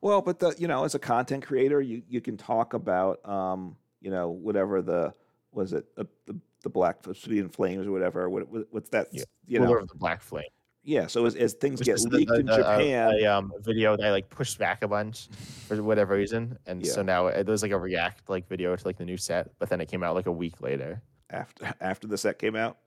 [0.01, 3.76] Well, but the you know, as a content creator, you you can talk about um,
[4.01, 5.12] you know, whatever the
[5.53, 8.28] was it the the, the Black Obsidian Flames or whatever.
[8.28, 9.09] What, what what's that?
[9.12, 9.24] Yeah.
[9.46, 10.44] You know, of the Black Flame.
[10.82, 11.07] yeah.
[11.07, 13.96] So as, as things Which get leaked the- in the, uh, Japan, a um, video
[13.96, 15.28] that I like pushed back a bunch
[15.66, 18.96] for whatever reason, and so now it was like a react like video to like
[18.99, 21.01] the new set, but then it came out like a week later.
[21.30, 22.78] after after the set came out.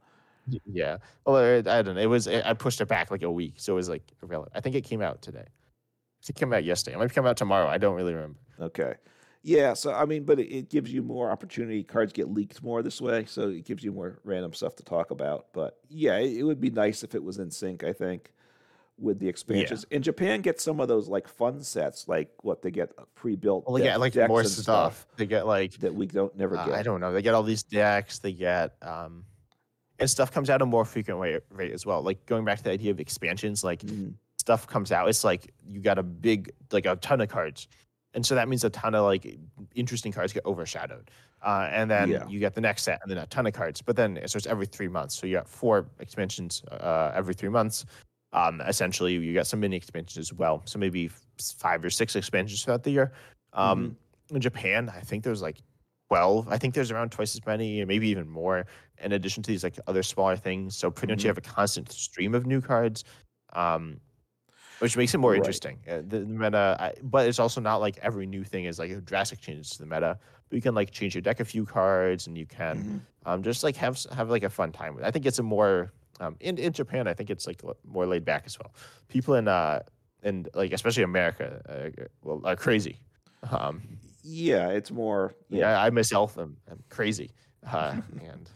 [0.66, 0.98] Yeah.
[1.26, 2.02] Well, I don't know.
[2.02, 4.54] It was it, I pushed it back like a week, so it was like irrelevant.
[4.56, 5.46] I think it came out today.
[6.28, 6.96] It came out yesterday.
[6.96, 7.68] It might come out tomorrow.
[7.68, 8.38] I don't really remember.
[8.60, 8.94] Okay.
[9.44, 11.84] Yeah, so I mean, but it, it gives you more opportunity.
[11.84, 15.12] Cards get leaked more this way, so it gives you more random stuff to talk
[15.12, 15.48] about.
[15.52, 17.84] But yeah, it, it would be nice if it was in sync.
[17.84, 18.32] I think
[19.02, 19.86] with the expansions.
[19.92, 23.66] And Japan gets some of those like fun sets, like what they get pre-built.
[23.66, 25.08] Well, they get like decks more and stuff.
[25.18, 26.76] They get like that we don't never uh, get.
[26.76, 27.12] I don't know.
[27.12, 28.20] They get all these decks.
[28.20, 29.26] They get um,
[30.00, 32.02] and stuff comes out a more frequent way rate as well.
[32.02, 34.14] Like going back to the idea of expansions, like Mhm.
[34.38, 35.10] stuff comes out.
[35.10, 37.68] It's like you got a big like a ton of cards,
[38.14, 39.38] and so that means a ton of like
[39.76, 41.10] interesting cards get overshadowed.
[41.44, 42.28] Uh, and then Yeah.
[42.28, 43.82] you get the next set, and then a ton of cards.
[43.82, 45.16] But then so it's every three months.
[45.16, 47.86] So you got four expansions uh, every three months.
[48.34, 50.62] Um, essentially, you got some mini expansions as well.
[50.66, 51.10] So maybe
[51.58, 53.12] five or six expansions throughout the year.
[53.54, 53.98] Um,
[54.30, 55.58] In Japan, I think there's like
[56.08, 56.48] 12.
[56.48, 58.66] I think there's around twice as many, or maybe even more,
[59.00, 60.78] in addition to these like other smaller things.
[60.78, 63.04] So pretty much you have a constant stream of new cards,
[63.54, 64.00] um,
[64.82, 65.38] which makes it more Right.
[65.38, 65.80] interesting.
[65.88, 68.92] Uh, the, the meta, I, but it's also not like every new thing is like
[68.92, 70.18] a drastic changes to the meta.
[70.50, 72.78] But you can like change your deck a few cards, and you can
[73.26, 73.30] Mhm.
[73.32, 75.04] um, just like have have like a fun time with.
[75.04, 75.08] it.
[75.08, 77.08] I think it's a more um, in in Japan.
[77.08, 78.74] I think it's like more laid back as well.
[79.08, 79.82] People in uh
[80.24, 82.98] in like especially America, uh, well, are crazy.
[83.50, 83.82] Um,
[84.24, 85.34] Yeah, it's more.
[85.50, 87.32] Yeah, yeah, I myself am, am crazy.
[87.66, 88.02] Uh,
[88.32, 88.50] and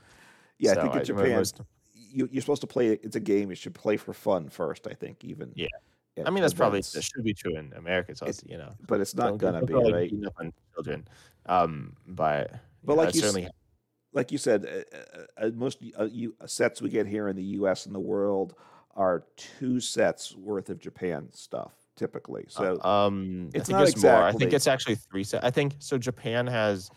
[0.59, 0.73] yeah.
[0.73, 1.61] so I think in I- Japan, most-
[1.93, 2.89] you, you're supposed to play.
[2.89, 3.49] It's a game.
[3.49, 4.86] You should play for fun first.
[4.88, 5.51] I think even.
[5.55, 5.67] Yeah.
[6.24, 8.13] I mean, that's probably that should be true in America.
[8.26, 10.11] It's you know, but it's not gonna be like, right.
[10.26, 11.07] up on children.
[11.45, 12.51] Um, but
[12.84, 13.49] But like you s-
[14.13, 14.97] like you said, uh,
[15.43, 17.86] uh, uh, most uh, you, sets we get here in the U.S.
[17.86, 18.55] and the world
[18.95, 22.45] are two sets worth of Japan stuff typically.
[22.49, 24.24] So um, it's I think not it's more.
[24.24, 25.45] I think it's actually three sets.
[25.45, 25.97] I think so.
[25.97, 26.91] Japan has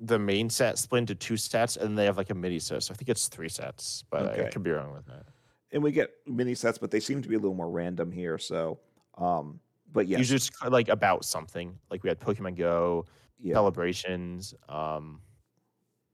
[0.00, 2.82] the main set split into two sets, and they have like a mini set.
[2.82, 5.26] So I think it's three sets, but I could be wrong with that.
[5.72, 8.38] And we get mini sets, but they seem to be a little more random here.
[8.38, 8.78] So,
[9.16, 9.60] um,
[9.92, 11.78] but yeah, Usually it's kind like about something.
[11.90, 13.06] Like we had Pokemon Go
[13.38, 14.54] yeah, celebrations.
[14.68, 15.20] Um,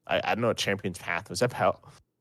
[0.07, 1.81] I, I don't know what Champions Path was about,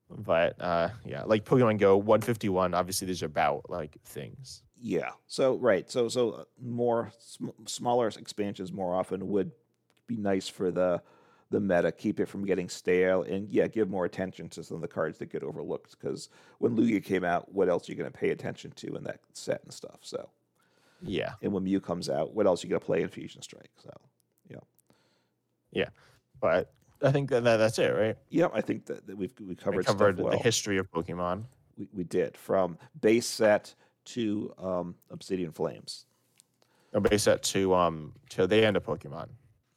[0.09, 2.73] but uh, yeah, like Pokemon Go 151.
[2.73, 4.63] Obviously, these are about like things.
[4.79, 5.11] yeah.
[5.27, 9.51] So right, so so uh, more sm- smaller expansions more often would
[10.07, 11.01] be nice for the
[11.53, 14.81] the meta, keep it from getting stale, and yeah, give more attention to some of
[14.81, 15.95] the cards that get overlooked.
[15.99, 19.03] Because when Lugia came out, what else are you going to pay attention to in
[19.03, 19.99] that set and stuff?
[20.01, 20.29] So.
[21.05, 23.41] Yeah, And when Mew comes out, what else are you going to play in Fusion
[23.41, 23.71] Strike?
[23.83, 23.91] So,
[24.49, 24.57] yeah.
[25.73, 25.89] Yeah.
[26.39, 28.17] but I think that, that that's it, right?
[28.29, 30.31] yeah, I think that, that we've we We covered, covered well.
[30.31, 31.43] the history of Pokemon.
[31.77, 33.75] we, we did from base set
[34.05, 36.05] to um, Obsidian Flames.
[36.93, 39.27] No, base set to um to the end of Pokemon.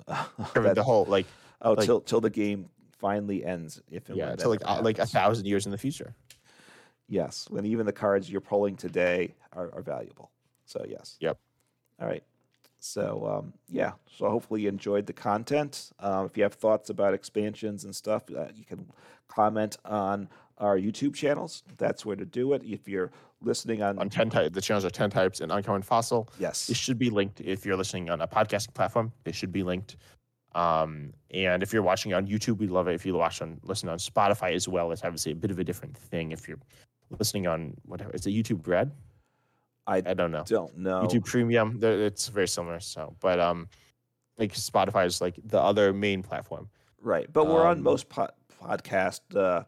[0.54, 1.26] The whole like
[1.66, 3.80] oh, like- till till the game finally ends.
[3.90, 6.14] If and yeah, till like uh, like a thousand years in the future.
[7.08, 10.30] yes, when even the cards you're pulling today are, are valuable.
[10.64, 11.16] So yes.
[11.20, 11.38] Yep.
[12.00, 12.22] All right.
[12.80, 13.92] So um, yeah.
[14.16, 15.90] So hopefully you enjoyed the content.
[16.00, 18.86] Um, if you have thoughts about expansions and stuff, uh, you can
[19.28, 21.62] comment on our YouTube channels.
[21.76, 22.62] That's where to do it.
[22.64, 23.10] If you're
[23.42, 26.28] listening on, On ten types, the channels are ten types and uncommon fossil.
[26.38, 29.12] yes, it should be linked if you're listening on a podcasting platform.
[29.24, 29.96] They should be linked.
[30.56, 32.94] Um, and if you're watching on YouTube, we love it.
[32.94, 35.64] If you watch on listen on Spotify as well, it's obviously a bit of a
[35.64, 36.32] different thing.
[36.32, 36.58] If you're
[37.18, 38.90] listening on whatever, is it YouTube Red?
[39.86, 40.44] I I don't know.
[40.46, 41.02] don't know.
[41.02, 42.80] YouTube Premium, it's very similar.
[42.80, 43.68] So, but um,
[44.38, 46.68] like Spotify is like the other main platform.
[47.00, 48.30] Right, but we're on Um, most po-
[48.60, 49.64] podcast uh,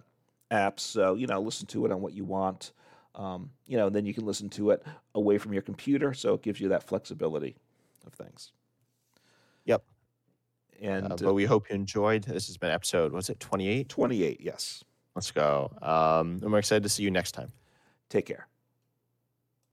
[0.51, 2.73] apps, so you know, listen to it on what you want.
[3.15, 4.83] Um, you know, then you can listen to it
[5.15, 7.57] away from your computer, so it gives you that flexibility
[8.07, 8.53] of things.
[10.81, 10.91] Yep.
[10.93, 12.25] And Uh, uh, but we hope you enjoyed.
[12.25, 13.13] This has been episode.
[13.13, 13.89] Was it 28?
[13.89, 14.85] 28, yes.
[15.15, 15.71] Let's go.
[15.83, 17.53] Um, and we're excited to see you next time.
[18.09, 18.47] Take care.